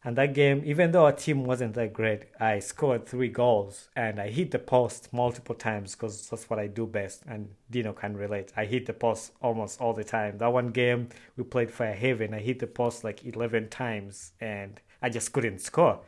And 0.05 0.17
that 0.17 0.33
game, 0.33 0.63
even 0.65 0.91
though 0.91 1.05
our 1.05 1.13
team 1.13 1.45
wasn't 1.45 1.75
that 1.75 1.93
great, 1.93 2.23
I 2.37 2.59
scored 2.59 3.05
three 3.05 3.29
goals 3.29 3.87
and 3.95 4.19
I 4.19 4.29
hit 4.31 4.51
the 4.51 4.59
post 4.59 5.13
multiple 5.13 5.55
times 5.55 5.95
because 5.95 6.27
that's 6.27 6.49
what 6.49 6.59
I 6.59 6.67
do 6.67 6.85
best. 6.85 7.23
And 7.25 7.51
Dino 7.71 7.93
can 7.93 8.17
relate. 8.17 8.51
I 8.57 8.65
hit 8.65 8.85
the 8.85 8.93
post 8.93 9.31
almost 9.41 9.79
all 9.79 9.93
the 9.93 10.03
time. 10.03 10.39
That 10.39 10.51
one 10.51 10.71
game 10.71 11.07
we 11.37 11.45
played 11.45 11.71
Fairhaven, 11.71 12.33
I 12.33 12.39
hit 12.39 12.59
the 12.59 12.67
post 12.67 13.05
like 13.05 13.23
11 13.23 13.69
times 13.69 14.33
and 14.41 14.81
I 15.01 15.09
just 15.09 15.31
couldn't 15.31 15.59
score 15.59 15.99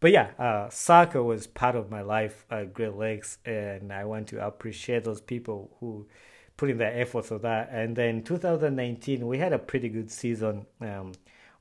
but 0.00 0.12
yeah, 0.12 0.30
uh, 0.38 0.68
soccer 0.70 1.22
was 1.22 1.46
part 1.46 1.74
of 1.74 1.90
my 1.90 2.02
life 2.02 2.44
at 2.50 2.74
Great 2.74 2.94
Lakes, 2.94 3.38
and 3.44 3.92
I 3.92 4.04
want 4.04 4.28
to 4.28 4.46
appreciate 4.46 5.04
those 5.04 5.20
people 5.20 5.76
who 5.80 6.06
put 6.56 6.70
in 6.70 6.78
their 6.78 6.98
efforts 7.00 7.28
for 7.28 7.38
that. 7.38 7.70
And 7.70 7.96
then 7.96 8.22
2019, 8.22 9.26
we 9.26 9.38
had 9.38 9.52
a 9.52 9.58
pretty 9.58 9.88
good 9.88 10.10
season. 10.10 10.66
Um, 10.80 11.12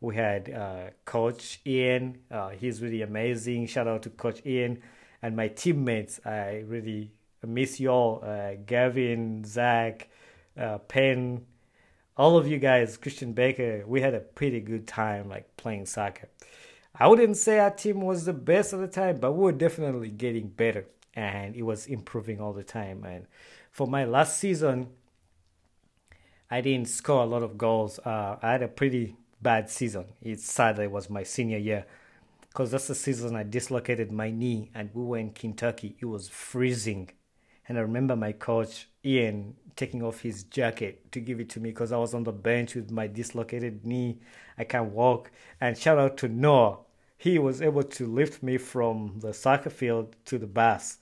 we 0.02 0.16
had 0.16 0.52
uh, 0.52 0.90
Coach 1.06 1.62
Ian. 1.66 2.20
Uh, 2.30 2.50
he's 2.50 2.82
really 2.82 3.02
amazing. 3.02 3.68
Shout 3.68 3.88
out 3.88 4.04
to 4.04 4.10
Coach 4.10 4.42
Ian 4.46 4.82
and 5.22 5.36
my 5.36 5.48
teammates. 5.48 6.20
I 6.26 6.64
really 6.68 7.12
miss 7.46 7.80
you 7.80 7.90
all. 7.90 8.24
Uh, 8.24 8.56
Gavin, 8.66 9.44
Zach, 9.46 10.08
uh, 10.58 10.78
Penn, 10.80 11.46
all 12.18 12.38
of 12.38 12.48
you 12.48 12.60
guys, 12.60 12.98
Christian 12.98 13.34
Baker. 13.34 13.84
We 13.88 14.02
had 14.02 14.14
a 14.14 14.20
pretty 14.20 14.60
good 14.60 14.88
time 14.88 15.30
like 15.30 15.56
playing 15.58 15.86
soccer. 15.86 16.30
I 16.98 17.08
wouldn't 17.08 17.36
say 17.36 17.60
our 17.60 17.72
team 17.72 18.02
was 18.02 18.24
the 18.24 18.34
best 18.34 18.74
at 18.74 18.80
the 18.80 18.88
time, 18.88 19.20
but 19.20 19.34
we 19.34 19.44
were 19.44 19.52
definitely 19.52 20.10
getting 20.10 20.48
better 20.48 20.86
and 21.14 21.56
it 21.56 21.64
was 21.64 21.88
improving 21.88 22.40
all 22.40 22.54
the 22.54 22.64
time. 22.64 23.04
And 23.04 23.26
for 23.70 23.86
my 23.86 24.06
last 24.06 24.38
season, 24.38 24.88
I 26.50 26.62
didn't 26.62 26.88
score 26.88 27.24
a 27.24 27.26
lot 27.26 27.44
of 27.44 27.58
goals. 27.58 28.00
Uh, 28.00 28.38
I 28.42 28.54
had 28.54 28.64
a 28.64 28.70
pretty 28.70 29.18
bad 29.42 29.70
season. 29.70 30.06
It's 30.22 30.50
sad 30.50 30.78
that 30.78 30.84
it 30.84 30.92
was 30.92 31.10
my 31.10 31.24
senior 31.24 31.58
year 31.58 31.86
because 32.48 32.72
that's 32.72 32.88
the 32.88 32.96
season 32.96 33.36
I 33.36 33.44
dislocated 33.44 34.12
my 34.12 34.32
knee 34.32 34.72
and 34.74 34.90
we 34.94 35.04
were 35.04 35.18
in 35.18 35.32
Kentucky. 35.32 35.98
It 36.00 36.06
was 36.06 36.30
freezing. 36.30 37.10
And 37.68 37.78
I 37.78 37.82
remember 37.82 38.16
my 38.16 38.32
coach, 38.32 38.88
Ian, 39.04 39.56
taking 39.76 40.02
off 40.02 40.22
his 40.22 40.44
jacket 40.44 41.12
to 41.12 41.20
give 41.20 41.42
it 41.42 41.50
to 41.50 41.60
me 41.60 41.72
because 41.72 41.92
I 41.92 41.98
was 41.98 42.14
on 42.14 42.24
the 42.24 42.32
bench 42.32 42.76
with 42.76 42.90
my 42.90 43.08
dislocated 43.08 43.86
knee. 43.86 44.20
I 44.58 44.64
can't 44.64 44.92
walk. 44.92 45.32
And 45.60 45.78
shout 45.78 45.98
out 45.98 46.16
to 46.18 46.30
Noah 46.30 46.78
he 47.26 47.40
was 47.40 47.60
able 47.60 47.82
to 47.82 48.06
lift 48.06 48.44
me 48.44 48.56
from 48.56 49.16
the 49.18 49.34
soccer 49.34 49.72
field 49.72 50.16
to 50.26 50.38
the 50.38 50.46
bus 50.46 51.00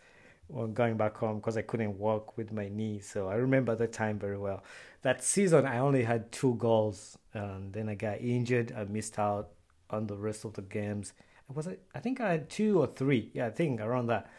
when 0.48 0.74
going 0.74 0.96
back 0.96 1.18
home 1.18 1.36
because 1.36 1.58
I 1.58 1.64
couldn't 1.64 2.00
walk 2.00 2.38
with 2.38 2.50
my 2.54 2.70
knee. 2.70 3.02
So 3.02 3.28
I 3.28 3.36
remember 3.36 3.76
the 3.76 3.88
time 3.88 4.20
very 4.20 4.38
well. 4.38 4.64
That 5.02 5.22
season, 5.22 5.66
I 5.66 5.80
only 5.80 6.02
had 6.02 6.32
two 6.32 6.56
goals, 6.56 7.18
and 7.34 7.74
then 7.74 7.90
I 7.90 7.96
got 7.96 8.22
injured. 8.22 8.72
I 8.72 8.86
missed 8.86 9.20
out 9.20 9.50
on 9.90 10.08
the 10.08 10.16
rest 10.16 10.46
of 10.46 10.54
the 10.54 10.62
games. 10.62 11.12
Was 11.54 11.68
it? 11.68 11.84
I 11.94 12.00
think 12.00 12.22
I 12.22 12.32
had 12.32 12.50
two 12.50 12.80
or 12.80 12.88
three. 12.88 13.30
Yeah, 13.34 13.48
I 13.48 13.50
think 13.50 13.82
around 13.82 14.08
that. 14.08 14.32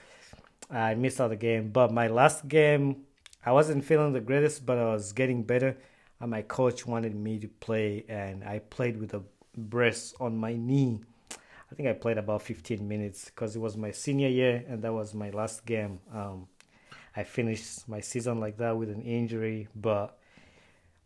I 0.71 0.95
missed 0.95 1.21
out 1.21 1.29
the 1.29 1.37
game, 1.37 1.69
but 1.69 1.93
my 1.93 2.09
last 2.09 2.49
game, 2.49 3.03
I 3.45 3.53
wasn't 3.53 3.85
feeling 3.85 4.15
the 4.15 4.23
greatest, 4.23 4.65
but 4.65 4.79
I 4.79 4.87
was 4.87 5.13
getting 5.13 5.43
better. 5.43 5.77
And 6.19 6.31
my 6.31 6.41
coach 6.41 6.87
wanted 6.87 7.15
me 7.15 7.39
to 7.41 7.49
play, 7.49 8.07
and 8.09 8.43
I 8.43 8.61
played 8.61 8.99
with 8.99 9.13
a 9.13 9.23
brace 9.55 10.15
on 10.19 10.39
my 10.39 10.57
knee. 10.57 11.01
I 11.75 11.77
think 11.77 11.89
I 11.89 11.93
played 11.95 12.19
about 12.19 12.43
15 12.43 12.87
minutes 12.87 13.25
because 13.25 13.57
it 13.57 13.59
was 13.59 13.77
my 13.77 13.91
senior 13.91 14.29
year, 14.29 14.65
and 14.69 14.81
that 14.83 14.93
was 14.93 15.13
my 15.13 15.31
last 15.31 15.67
game. 15.67 15.99
Um, 16.15 16.47
I 17.17 17.25
finished 17.25 17.89
my 17.89 17.99
season 17.99 18.39
like 18.39 18.59
that 18.59 18.77
with 18.77 18.91
an 18.91 19.03
injury, 19.03 19.67
but 19.75 20.17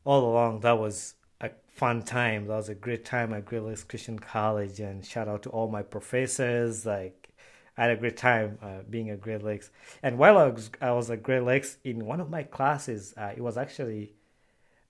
all 0.05 0.31
along 0.31 0.61
that 0.61 0.79
was 0.79 1.15
a 1.41 1.49
fun 1.69 2.03
time. 2.03 2.49
That 2.49 2.57
was 2.57 2.69
a 2.69 2.75
great 2.75 3.07
time 3.07 3.33
at 3.33 3.47
Great 3.47 3.63
Lakes 3.63 3.83
Christian 3.83 4.19
College, 4.19 4.79
and 4.81 5.03
shout 5.03 5.27
out 5.27 5.43
to 5.45 5.49
all 5.49 5.71
my 5.71 5.81
professors. 5.81 6.85
Like 6.85 7.31
I 7.79 7.85
had 7.85 7.93
a 7.93 7.97
great 7.97 8.19
time 8.19 8.59
uh, 8.61 8.81
being 8.91 9.09
at 9.09 9.23
Great 9.23 9.43
Lakes. 9.43 9.71
And 10.03 10.19
while 10.19 10.37
I 10.37 10.49
was, 10.49 10.71
I 10.83 10.91
was 10.91 11.11
at 11.11 11.23
Great 11.23 11.45
Lakes, 11.45 11.79
in 11.83 12.05
one 12.05 12.21
of 12.21 12.29
my 12.29 12.43
classes, 12.43 13.15
uh, 13.17 13.33
it 13.35 13.41
was 13.41 13.57
actually 13.57 14.17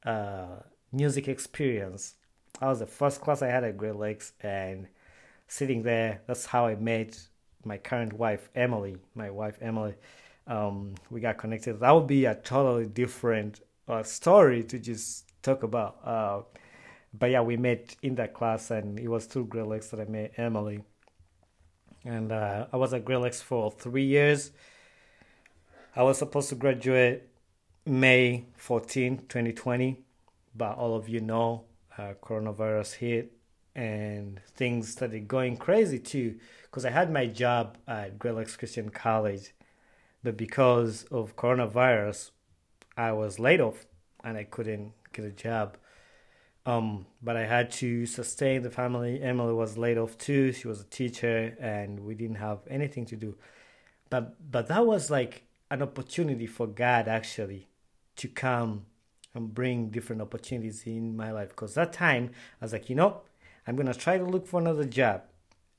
uh, 0.05 0.57
music 0.91 1.29
experience. 1.29 2.15
I 2.61 2.67
was 2.67 2.81
the 2.81 2.87
first 2.87 3.21
class 3.21 3.43
I 3.43 3.47
had 3.47 3.63
at 3.63 3.77
Great 3.77 3.95
Lakes, 3.95 4.33
and 4.41 4.89
sitting 5.49 5.83
there, 5.83 6.23
that's 6.27 6.47
how 6.47 6.67
I 6.67 6.77
met 6.77 7.19
my 7.65 7.79
current 7.79 8.13
wife, 8.13 8.49
Emily. 8.55 8.97
My 9.15 9.31
wife, 9.31 9.59
Emily. 9.61 9.95
Um, 10.47 10.95
we 11.11 11.21
got 11.21 11.39
connected. 11.39 11.81
That 11.81 11.91
would 11.91 12.07
be 12.07 12.27
a 12.27 12.35
totally 12.35 12.87
different 12.87 13.61
uh, 13.89 14.03
story 14.03 14.63
to 14.65 14.79
just 14.79 15.25
talk 15.43 15.63
about. 15.63 15.99
Uh, 16.05 16.43
but 17.19 17.31
yeah, 17.31 17.41
we 17.41 17.57
met 17.57 17.97
in 18.03 18.15
that 18.17 18.35
class, 18.35 18.71
and 18.71 18.99
it 18.99 19.09
was 19.09 19.27
through 19.27 19.47
Great 19.47 19.67
Lakes 19.67 19.89
that 19.89 20.01
I 20.01 20.05
met 20.05 20.35
Emily. 20.37 20.85
And 22.05 22.31
uh, 22.33 22.67
I 22.73 22.77
was 22.77 22.95
at 22.95 23.05
Great 23.05 23.21
Lakes 23.21 23.43
for 23.43 23.71
three 23.71 24.05
years. 24.05 24.53
I 25.97 26.03
was 26.03 26.19
supposed 26.19 26.49
to 26.51 26.55
graduate 26.55 27.25
May 27.85 28.45
14, 28.57 29.19
2020, 29.29 30.05
but 30.55 30.77
all 30.77 30.95
of 30.95 31.09
you 31.09 31.21
know 31.21 31.65
uh, 31.97 32.15
coronavirus 32.23 32.95
hit 32.95 33.38
and 33.79 34.41
things 34.57 34.89
started 34.89 35.29
going 35.29 35.57
crazy 35.57 36.01
too. 36.01 36.35
Because 36.63 36.85
I 36.85 36.91
had 36.91 37.13
my 37.13 37.27
job 37.27 37.79
at 37.87 38.19
Great 38.19 38.35
Lakes 38.35 38.57
Christian 38.57 38.89
College, 38.89 39.55
but 40.25 40.37
because 40.37 41.05
of 41.13 41.37
coronavirus, 41.37 42.33
I 42.97 43.13
was 43.13 43.39
laid 43.39 43.61
off 43.61 43.87
and 44.25 44.37
I 44.37 44.43
couldn't 44.43 44.95
get 45.13 45.25
a 45.25 45.31
job. 45.31 45.77
Um, 46.67 47.07
but 47.23 47.37
I 47.37 47.47
had 47.47 47.71
to 47.83 48.05
sustain 48.05 48.63
the 48.63 48.71
family. 48.71 49.23
Emily 49.23 49.55
was 49.55 49.79
laid 49.79 49.97
off 49.97 50.19
too. 50.19 50.53
She 50.53 50.67
was 50.67 50.81
a 50.81 50.85
teacher, 50.85 51.57
and 51.61 52.01
we 52.01 52.15
didn't 52.15 52.37
have 52.37 52.59
anything 52.69 53.07
to 53.07 53.17
do. 53.17 53.37
But 54.11 54.51
but 54.51 54.67
that 54.69 54.85
was 54.85 55.09
like 55.09 55.45
an 55.71 55.83
opportunity 55.83 56.47
for 56.47 56.67
God 56.67 57.07
actually 57.07 57.69
to 58.17 58.29
come 58.29 58.87
and 59.35 59.55
bring 59.55 59.89
different 59.91 60.21
opportunities 60.21 60.83
in 60.85 61.17
my 61.17 61.31
life. 61.31 61.51
Because 61.51 61.75
that 61.75 61.93
time 61.93 62.33
I 62.61 62.65
was 62.65 62.73
like, 62.73 62.91
you 62.91 62.97
know, 62.97 63.23
I'm 63.69 63.77
gonna 63.77 63.93
try 63.93 64.17
to 64.17 64.25
look 64.25 64.47
for 64.47 64.59
another 64.59 64.87
job. 64.87 65.25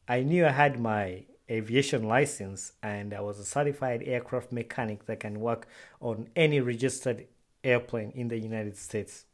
I 0.08 0.21
knew 0.21 0.45
I 0.45 0.52
had 0.52 0.80
my 0.80 1.23
aviation 1.49 2.04
license 2.04 2.73
and 2.84 3.15
I 3.15 3.21
was 3.21 3.39
a 3.39 3.43
certified 3.43 4.04
aircraft 4.06 4.52
mechanic 4.52 5.08
that 5.08 5.21
can 5.21 5.39
work 5.39 5.67
on 5.99 6.28
any 6.36 6.60
registered 6.60 7.25
airplane 7.63 8.12
in 8.12 8.28
the 8.28 8.38
United 8.38 8.78
States. 8.78 9.25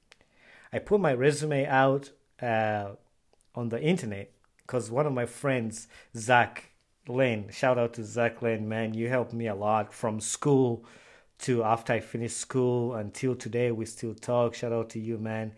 I 0.72 0.80
put 0.80 1.02
my 1.02 1.14
resume 1.14 1.66
out 1.66 2.12
uh, 2.42 2.92
on 3.56 3.68
the 3.68 3.82
internet 3.82 4.32
because 4.62 4.90
one 4.90 5.06
of 5.06 5.12
my 5.12 5.26
friends, 5.26 5.90
Zach 6.16 6.70
Lane, 7.10 7.50
shout 7.52 7.78
out 7.78 7.94
to 7.96 8.06
Zach 8.06 8.42
Lane, 8.42 8.70
man, 8.70 8.94
you 8.94 9.10
helped 9.10 9.34
me 9.34 9.48
a 9.48 9.56
lot 9.56 9.94
from 9.94 10.22
school 10.22 10.86
to 11.40 11.62
after 11.62 11.92
I 11.92 12.00
finished 12.00 12.38
school 12.38 12.96
until 12.96 13.36
today. 13.36 13.72
We 13.72 13.86
still 13.86 14.16
talk. 14.16 14.56
Shout 14.56 14.72
out 14.72 14.90
to 14.92 15.00
you, 15.00 15.18
man. 15.18 15.52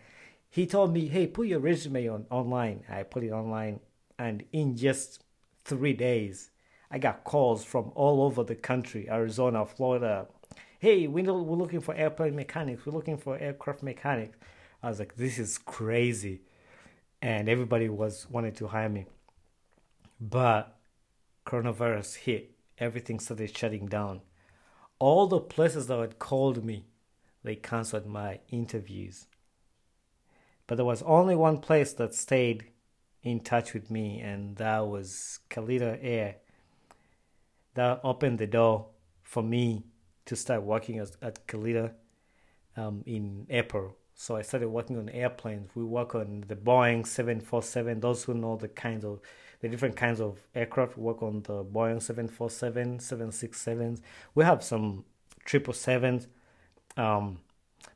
He 0.50 0.66
told 0.66 0.92
me, 0.92 1.08
hey, 1.08 1.26
put 1.26 1.46
your 1.46 1.60
resume 1.60 2.08
on 2.08 2.26
online. 2.30 2.84
I 2.88 3.02
put 3.02 3.22
it 3.22 3.30
online, 3.30 3.80
and 4.18 4.44
in 4.52 4.76
just 4.76 5.22
three 5.64 5.92
days, 5.92 6.50
I 6.90 6.98
got 6.98 7.24
calls 7.24 7.64
from 7.64 7.92
all 7.94 8.22
over 8.22 8.42
the 8.42 8.54
country 8.54 9.08
Arizona, 9.10 9.66
Florida, 9.66 10.26
hey, 10.78 11.06
we're 11.06 11.30
looking 11.30 11.80
for 11.80 11.94
airplane 11.94 12.36
mechanics, 12.36 12.86
we're 12.86 12.92
looking 12.92 13.18
for 13.18 13.36
aircraft 13.36 13.82
mechanics. 13.82 14.38
I 14.82 14.88
was 14.88 14.98
like, 14.98 15.16
this 15.16 15.38
is 15.38 15.58
crazy. 15.58 16.42
And 17.20 17.48
everybody 17.48 17.88
was 17.88 18.26
wanting 18.30 18.54
to 18.54 18.68
hire 18.68 18.88
me. 18.88 19.06
But 20.20 20.78
coronavirus 21.44 22.16
hit, 22.16 22.52
everything 22.78 23.18
started 23.18 23.56
shutting 23.56 23.86
down. 23.86 24.20
All 25.00 25.26
the 25.26 25.40
places 25.40 25.88
that 25.88 25.98
had 25.98 26.18
called 26.18 26.64
me, 26.64 26.86
they 27.42 27.56
canceled 27.56 28.06
my 28.06 28.40
interviews. 28.50 29.26
But 30.68 30.76
there 30.76 30.84
was 30.84 31.02
only 31.02 31.34
one 31.34 31.58
place 31.58 31.92
that 31.94 32.14
stayed 32.14 32.66
in 33.24 33.40
touch 33.40 33.74
with 33.74 33.90
me, 33.90 34.20
and 34.20 34.54
that 34.56 34.86
was 34.86 35.40
Kalitta 35.50 35.98
Air. 36.00 36.36
That 37.74 38.00
opened 38.04 38.38
the 38.38 38.46
door 38.46 38.86
for 39.22 39.42
me 39.42 39.86
to 40.26 40.36
start 40.36 40.62
working 40.62 40.98
as, 40.98 41.16
at 41.20 41.46
Kalitta 41.48 41.94
um, 42.76 43.02
in 43.06 43.46
April. 43.50 43.96
So 44.14 44.36
I 44.36 44.42
started 44.42 44.68
working 44.68 44.98
on 44.98 45.08
airplanes. 45.08 45.70
We 45.74 45.84
work 45.84 46.14
on 46.14 46.44
the 46.46 46.56
Boeing 46.56 47.06
747. 47.06 48.00
Those 48.00 48.24
who 48.24 48.34
know 48.34 48.56
the 48.56 48.68
kinds 48.68 49.04
of 49.04 49.20
the 49.60 49.68
different 49.68 49.96
kinds 49.96 50.20
of 50.20 50.38
aircraft 50.54 50.98
work 50.98 51.22
on 51.22 51.42
the 51.42 51.64
Boeing 51.64 52.02
747, 52.02 52.98
767s. 52.98 54.00
We 54.34 54.44
have 54.44 54.62
some 54.62 55.04
triple 55.44 55.74
um, 56.96 57.38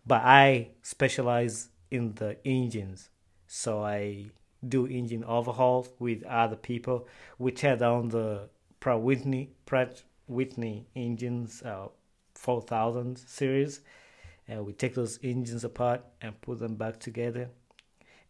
but 0.07 0.23
I 0.23 0.71
specialize 0.83 1.69
in 1.93 2.15
the 2.15 2.37
engines. 2.45 3.11
So 3.47 3.85
I 3.85 4.27
do 4.67 4.87
engine 4.87 5.25
overhauls 5.25 5.91
with 5.99 6.23
other 6.25 6.57
people. 6.57 7.07
We 7.39 7.53
tear 7.53 7.77
down 7.77 8.09
the 8.09 8.49
Pratt 8.81 9.01
Whitney 9.01 9.51
Pratt 9.67 10.03
Whitney 10.27 10.87
engines, 10.97 11.63
uh, 11.63 11.89
4000 12.35 13.19
series 13.19 13.81
and 14.49 14.67
we 14.67 14.73
take 14.73 14.95
those 14.95 15.19
engines 15.23 15.65
apart 15.65 16.03
and 16.21 16.41
put 16.41 16.59
them 16.59 16.75
back 16.75 16.99
together 16.99 17.49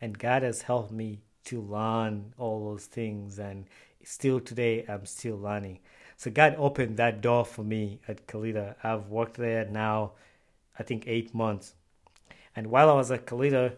and 0.00 0.18
god 0.18 0.42
has 0.42 0.62
helped 0.62 0.92
me 0.92 1.22
to 1.44 1.60
learn 1.60 2.34
all 2.36 2.68
those 2.68 2.84
things 2.84 3.38
and 3.38 3.66
still 4.04 4.38
today 4.38 4.84
i'm 4.88 5.06
still 5.06 5.38
learning 5.38 5.78
so 6.16 6.30
god 6.30 6.54
opened 6.58 6.96
that 6.96 7.20
door 7.20 7.44
for 7.44 7.64
me 7.64 8.00
at 8.06 8.26
kalitta 8.26 8.74
i've 8.84 9.06
worked 9.06 9.36
there 9.36 9.64
now 9.64 10.12
i 10.78 10.82
think 10.82 11.04
eight 11.06 11.34
months 11.34 11.74
and 12.54 12.66
while 12.68 12.90
i 12.90 12.94
was 12.94 13.10
at 13.10 13.26
kalitta 13.26 13.74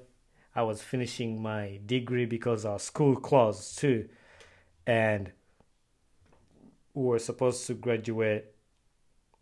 i 0.54 0.62
was 0.62 0.82
finishing 0.82 1.40
my 1.40 1.78
degree 1.86 2.24
because 2.24 2.64
our 2.64 2.78
school 2.78 3.16
closed 3.16 3.78
too 3.78 4.08
and 4.86 5.32
we 6.94 7.04
were 7.04 7.18
supposed 7.18 7.66
to 7.66 7.74
graduate 7.74 8.54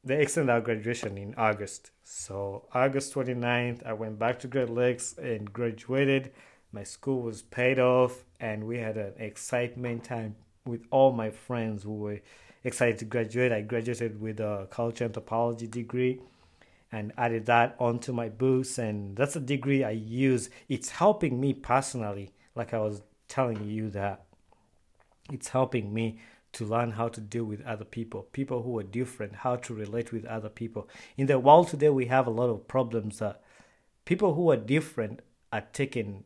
they 0.05 0.21
extended 0.21 0.53
our 0.53 0.61
graduation 0.61 1.17
in 1.17 1.35
August. 1.37 1.93
So 2.03 2.67
August 2.75 3.15
29th, 3.15 3.87
I 3.87 3.93
went 3.93 4.19
back 4.19 4.41
to 4.41 4.49
Great 4.49 4.71
Lakes 4.71 5.17
and 5.17 5.53
graduated. 5.53 6.33
My 6.73 6.83
school 6.83 7.23
was 7.23 7.43
paid 7.43 7.79
off, 7.79 8.25
and 8.41 8.65
we 8.65 8.79
had 8.79 8.97
an 8.97 9.13
excitement 9.19 10.05
time 10.05 10.35
with 10.67 10.83
all 10.91 11.13
my 11.13 11.31
friends 11.31 11.85
who 11.85 11.95
were 11.95 12.21
excited 12.65 12.99
to 12.99 13.05
graduate. 13.05 13.53
I 13.53 13.61
graduated 13.61 14.21
with 14.21 14.41
a 14.41 14.67
culture 14.71 15.05
anthropology 15.05 15.67
degree 15.69 16.21
and 16.93 17.13
added 17.17 17.47
that 17.47 17.75
onto 17.79 18.13
my 18.13 18.29
books, 18.29 18.79
and 18.79 19.17
that's 19.17 19.35
a 19.35 19.41
degree 19.41 19.83
I 19.83 19.91
use. 19.91 20.51
It's 20.69 20.91
helping 20.91 21.41
me 21.41 21.55
personally, 21.55 22.35
like 22.55 22.75
I 22.75 22.79
was 22.79 23.03
telling 23.29 23.69
you 23.69 23.89
that 23.91 24.27
it's 25.33 25.49
helping 25.49 25.93
me 25.93 26.19
to 26.53 26.67
learn 26.67 26.91
how 26.93 27.09
to 27.09 27.21
deal 27.21 27.45
with 27.45 27.65
other 27.65 27.87
people, 27.87 28.29
people 28.33 28.63
who 28.63 28.79
are 28.79 28.83
different, 28.83 29.37
how 29.37 29.57
to 29.57 29.75
relate 29.75 30.13
with 30.13 30.27
other 30.27 30.51
people. 30.51 30.87
In 31.17 31.27
the 31.27 31.39
world 31.39 31.69
today, 31.69 31.89
we 31.89 32.07
have 32.07 32.27
a 32.27 32.31
lot 32.31 32.51
of 32.51 32.69
problems 32.69 33.21
that 33.21 33.41
people 34.05 34.35
who 34.35 34.51
are 34.51 34.57
different 34.57 35.21
are 35.51 35.65
taken 35.73 36.25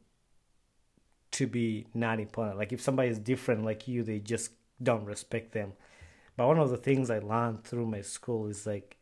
to 1.32 1.46
be 1.46 1.86
not 1.94 2.18
important. 2.18 2.58
Like 2.58 2.72
if 2.72 2.80
somebody 2.80 3.08
is 3.08 3.18
different 3.18 3.64
like 3.64 3.86
you, 3.86 4.02
they 4.02 4.18
just 4.18 4.50
don't 4.82 5.04
respect 5.04 5.52
them. 5.52 5.74
But 6.36 6.48
one 6.48 6.58
of 6.58 6.70
the 6.70 6.76
things 6.76 7.08
I 7.08 7.20
learned 7.20 7.64
through 7.64 7.86
my 7.86 8.00
school 8.00 8.48
is 8.48 8.66
like 8.66 8.95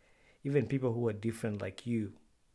even 0.44 0.66
people 0.66 0.92
who 0.92 1.09
are 1.09 1.12
different 1.12 1.61
like 1.61 1.87
you, 1.87 2.12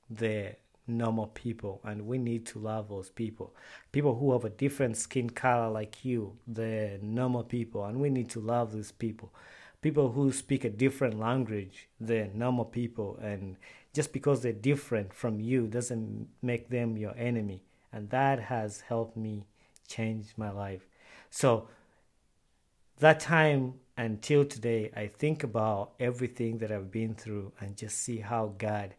they're 0.10 0.56
normal 0.88 1.28
people 1.28 1.82
and 1.84 2.06
we 2.08 2.17
need 2.17 2.45
to 2.47 2.60
love 2.60 2.89
those 2.89 3.10
people. 3.10 3.56
People 3.91 4.15
who 4.15 4.32
have 4.34 4.45
a 4.45 4.49
different 4.49 4.97
skin 4.97 5.30
color 5.30 5.69
like 5.69 6.04
you 6.04 6.38
they're 6.47 6.97
normal 7.02 7.43
people 7.43 7.86
and 7.86 7.99
we 7.99 8.10
need 8.10 8.30
to 8.30 8.39
love 8.39 8.73
these 8.73 8.91
people. 8.91 9.34
People 9.82 10.12
who 10.12 10.32
speak 10.32 10.63
a 10.63 10.69
different 10.69 11.19
language 11.19 11.88
they're 11.99 12.30
normal 12.34 12.65
people 12.65 13.17
and 13.21 13.58
just 13.93 14.13
because 14.13 14.41
they're 14.41 14.52
different 14.54 15.13
from 15.13 15.39
you 15.39 15.67
doesn't 15.67 16.28
make 16.41 16.69
them 16.69 16.97
your 16.97 17.15
enemy 17.17 17.63
and 17.93 18.10
that 18.10 18.39
has 18.39 18.82
helped 18.82 19.15
me 19.17 19.45
change 19.88 20.34
my 20.38 20.52
life. 20.52 20.86
So 21.30 21.67
that 22.99 23.19
time 23.19 23.75
until 23.99 24.45
today, 24.45 24.89
I 24.95 25.07
think 25.07 25.43
about 25.43 25.91
everything 25.99 26.59
that 26.59 26.71
I've 26.71 26.89
been 26.89 27.13
through 27.13 27.51
and 27.59 27.75
just 27.75 27.97
see 27.97 28.19
how 28.19 28.53
God 28.57 28.95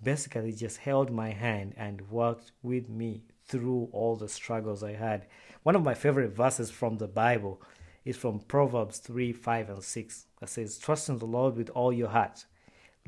basically 0.00 0.52
just 0.52 0.76
held 0.76 1.10
my 1.10 1.30
hand 1.30 1.74
and 1.76 2.08
worked 2.08 2.52
with 2.62 2.88
me 2.88 3.24
through 3.46 3.88
all 3.90 4.14
the 4.14 4.28
struggles 4.28 4.84
I 4.84 4.92
had. 4.92 5.26
One 5.64 5.74
of 5.74 5.82
my 5.82 5.94
favorite 5.94 6.36
verses 6.36 6.70
from 6.70 6.98
the 6.98 7.08
Bible 7.08 7.60
is 8.04 8.16
from 8.16 8.38
Proverbs 8.38 8.98
3 8.98 9.32
5 9.32 9.70
and 9.70 9.82
6 9.82 10.26
that 10.38 10.48
says, 10.48 10.78
Trust 10.78 11.08
in 11.08 11.18
the 11.18 11.26
Lord 11.26 11.56
with 11.56 11.70
all 11.70 11.92
your 11.92 12.10
heart, 12.10 12.44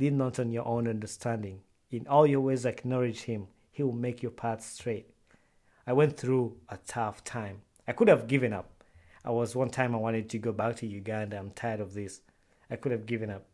lean 0.01 0.19
not 0.19 0.41
on 0.41 0.51
your 0.51 0.67
own 0.67 0.89
understanding. 0.89 1.61
In 1.93 2.09
all 2.09 2.27
your 2.27 2.41
ways, 2.41 2.67
acknowledge 2.67 3.23
Him, 3.23 3.47
He 3.71 3.85
will 3.85 3.93
make 3.93 4.21
your 4.21 4.33
path 4.33 4.65
straight. 4.65 5.11
I 5.87 5.93
went 5.93 6.17
through 6.17 6.57
a 6.69 6.79
tough 6.89 7.23
time. 7.23 7.61
I 7.87 7.93
could 7.93 8.09
have 8.09 8.27
given 8.27 8.53
up. 8.53 8.76
I 9.27 9.31
was 9.31 9.57
one 9.57 9.71
time 9.71 9.93
I 9.93 9.99
wanted 9.99 10.31
to 10.31 10.39
go 10.39 10.53
back 10.53 10.77
to 10.77 10.87
Uganda. 10.87 11.37
I'm 11.37 11.51
tired 11.51 11.81
of 11.81 11.95
this. 11.95 12.21
I 12.71 12.77
could 12.77 12.93
have 12.93 13.07
given 13.07 13.29
up. 13.29 13.45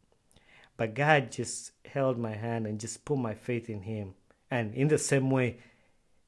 But 0.76 0.94
God 0.94 1.32
just 1.32 1.72
held 1.86 2.18
my 2.18 2.34
hand 2.34 2.66
and 2.66 2.78
just 2.78 3.06
put 3.06 3.16
my 3.18 3.34
faith 3.34 3.70
in 3.70 3.82
Him. 3.82 4.14
And 4.50 4.74
in 4.74 4.88
the 4.88 4.98
same 4.98 5.30
way, 5.30 5.56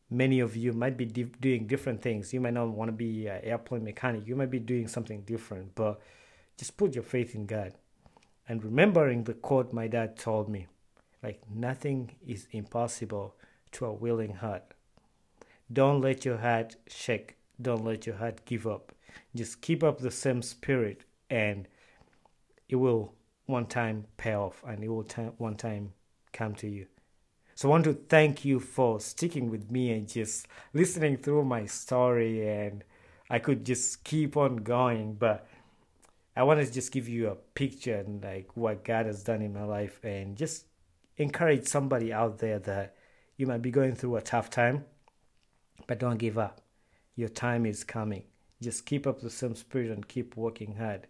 many 0.09 0.41
of 0.41 0.57
you 0.57 0.73
might 0.73 0.97
be 0.97 1.05
di- 1.05 1.25
doing 1.25 1.67
different 1.67 2.01
things. 2.01 2.33
You 2.33 2.41
might 2.41 2.55
not 2.55 2.69
want 2.69 2.89
to 2.89 2.93
be 2.93 3.27
an 3.27 3.41
airplane 3.43 3.85
mechanic. 3.85 4.27
You 4.27 4.35
might 4.35 4.51
be 4.51 4.59
doing 4.59 4.89
something 4.89 5.21
different, 5.23 5.75
but 5.75 6.01
just 6.57 6.79
put 6.79 6.95
your 6.95 7.05
faith 7.05 7.35
in 7.35 7.45
God. 7.45 7.75
And 8.49 8.65
remembering 8.65 9.25
the 9.25 9.35
quote 9.35 9.73
my 9.73 9.89
dad 9.89 10.17
told 10.17 10.49
me, 10.49 10.69
like 11.23 11.43
nothing 11.51 12.13
is 12.27 12.47
impossible 12.51 13.35
to 13.73 13.87
a 13.87 13.93
willing 13.93 14.35
heart. 14.35 14.63
Don't 15.73 16.01
let 16.01 16.25
your 16.25 16.39
heart 16.39 16.77
shake. 16.87 17.37
Don't 17.61 17.85
let 17.85 18.07
your 18.07 18.17
heart 18.17 18.45
give 18.45 18.67
up. 18.67 18.93
Just 19.35 19.61
keep 19.61 19.83
up 19.83 19.98
the 19.98 20.11
same 20.11 20.42
spirit, 20.42 21.05
and 21.31 21.68
it 22.68 22.77
will 22.77 23.14
one 23.46 23.66
time 23.66 24.07
pay 24.16 24.35
off, 24.35 24.62
and 24.66 24.83
it 24.83 24.88
will 24.88 25.05
t- 25.05 25.22
one 25.38 25.57
time 25.57 25.92
come 26.33 26.55
to 26.57 26.68
you. 26.68 26.87
So 27.55 27.68
I 27.68 27.70
want 27.70 27.85
to 27.85 27.94
thank 27.94 28.44
you 28.44 28.59
for 28.59 28.98
sticking 28.98 29.48
with 29.48 29.70
me 29.70 29.92
and 29.92 30.09
just 30.09 30.48
listening 30.72 31.16
through 31.16 31.44
my 31.44 31.66
story. 31.66 32.48
And 32.48 32.83
I 33.31 33.38
could 33.38 33.64
just 33.64 34.03
keep 34.03 34.37
on 34.37 34.57
going, 34.57 35.14
but 35.14 35.46
I 36.37 36.42
want 36.42 36.66
to 36.66 36.72
just 36.72 36.90
give 36.90 37.09
you 37.09 37.29
a 37.29 37.37
picture 37.37 37.96
and 37.96 38.22
like 38.22 38.57
what 38.57 38.83
God 38.83 39.07
has 39.07 39.22
done 39.22 39.40
in 39.40 39.53
my 39.53 39.62
life 39.62 40.00
and 40.03 40.37
just 40.37 40.64
encourage 41.16 41.68
somebody 41.68 42.12
out 42.12 42.38
there 42.38 42.59
that 42.59 42.96
you 43.37 43.46
might 43.46 43.62
be 43.62 43.70
going 43.70 43.94
through 43.94 44.16
a 44.16 44.22
tough 44.22 44.50
time, 44.50 44.85
but 45.87 46.00
don't 46.00 46.18
give 46.18 46.38
up. 46.38 46.61
Your 47.14 47.29
time 47.29 47.66
is 47.66 47.85
coming. 47.85 48.24
Just 48.64 48.87
keep 48.87 49.07
up 49.07 49.20
the 49.20 49.31
same 49.31 49.55
spirit 49.55 49.90
and 49.90 50.07
keep 50.09 50.37
working 50.37 50.77
hard. 50.77 51.07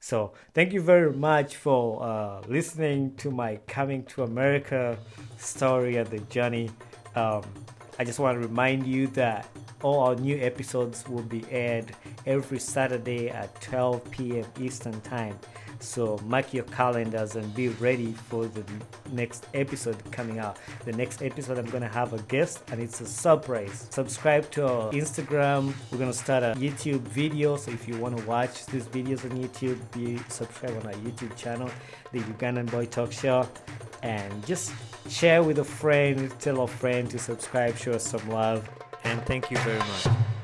So, 0.00 0.32
thank 0.54 0.72
you 0.72 0.80
very 0.80 1.12
much 1.12 1.56
for 1.56 2.02
uh, 2.02 2.40
listening 2.48 3.14
to 3.16 3.30
my 3.30 3.56
coming 3.66 4.04
to 4.06 4.22
America 4.22 4.98
story 5.38 5.96
and 5.96 6.08
the 6.08 6.20
journey. 6.20 6.70
Um, 7.14 7.42
I 7.98 8.04
just 8.04 8.18
want 8.18 8.40
to 8.40 8.48
remind 8.48 8.86
you 8.86 9.08
that 9.08 9.46
all 9.82 10.00
our 10.00 10.16
new 10.16 10.38
episodes 10.38 11.06
will 11.06 11.22
be 11.22 11.44
aired 11.50 11.92
every 12.26 12.58
Saturday 12.58 13.28
at 13.28 13.60
12 13.60 14.10
p.m. 14.10 14.46
Eastern 14.58 15.00
Time. 15.02 15.38
So 15.80 16.18
mark 16.24 16.52
your 16.52 16.64
calendars 16.64 17.36
and 17.36 17.54
be 17.54 17.68
ready 17.68 18.12
for 18.12 18.46
the 18.46 18.64
next 19.10 19.46
episode 19.54 19.96
coming 20.12 20.38
out. 20.38 20.58
The 20.84 20.92
next 20.92 21.22
episode, 21.22 21.58
I'm 21.58 21.70
going 21.70 21.82
to 21.82 21.88
have 21.88 22.12
a 22.12 22.22
guest 22.22 22.62
and 22.70 22.80
it's 22.80 23.00
a 23.00 23.06
surprise. 23.06 23.88
Subscribe 23.90 24.50
to 24.52 24.66
our 24.66 24.92
Instagram. 24.92 25.72
We're 25.90 25.98
going 25.98 26.12
to 26.12 26.16
start 26.16 26.42
a 26.42 26.54
YouTube 26.58 27.00
video. 27.00 27.56
So 27.56 27.70
if 27.70 27.88
you 27.88 27.96
want 27.96 28.16
to 28.18 28.24
watch 28.26 28.66
these 28.66 28.86
videos 28.86 29.24
on 29.24 29.36
YouTube, 29.38 29.78
be 29.92 30.18
subscribe 30.28 30.76
on 30.76 30.86
our 30.86 30.98
YouTube 31.00 31.34
channel, 31.36 31.70
the 32.12 32.20
Ugandan 32.20 32.70
Boy 32.70 32.86
Talk 32.86 33.12
Show. 33.12 33.48
And 34.02 34.46
just 34.46 34.72
share 35.08 35.42
with 35.42 35.58
a 35.58 35.64
friend, 35.64 36.32
tell 36.40 36.62
a 36.62 36.66
friend 36.66 37.10
to 37.10 37.18
subscribe, 37.18 37.76
show 37.76 37.92
us 37.92 38.04
some 38.04 38.28
love. 38.28 38.68
And 39.04 39.20
thank 39.26 39.50
you 39.50 39.56
very 39.58 39.78
much. 39.78 40.39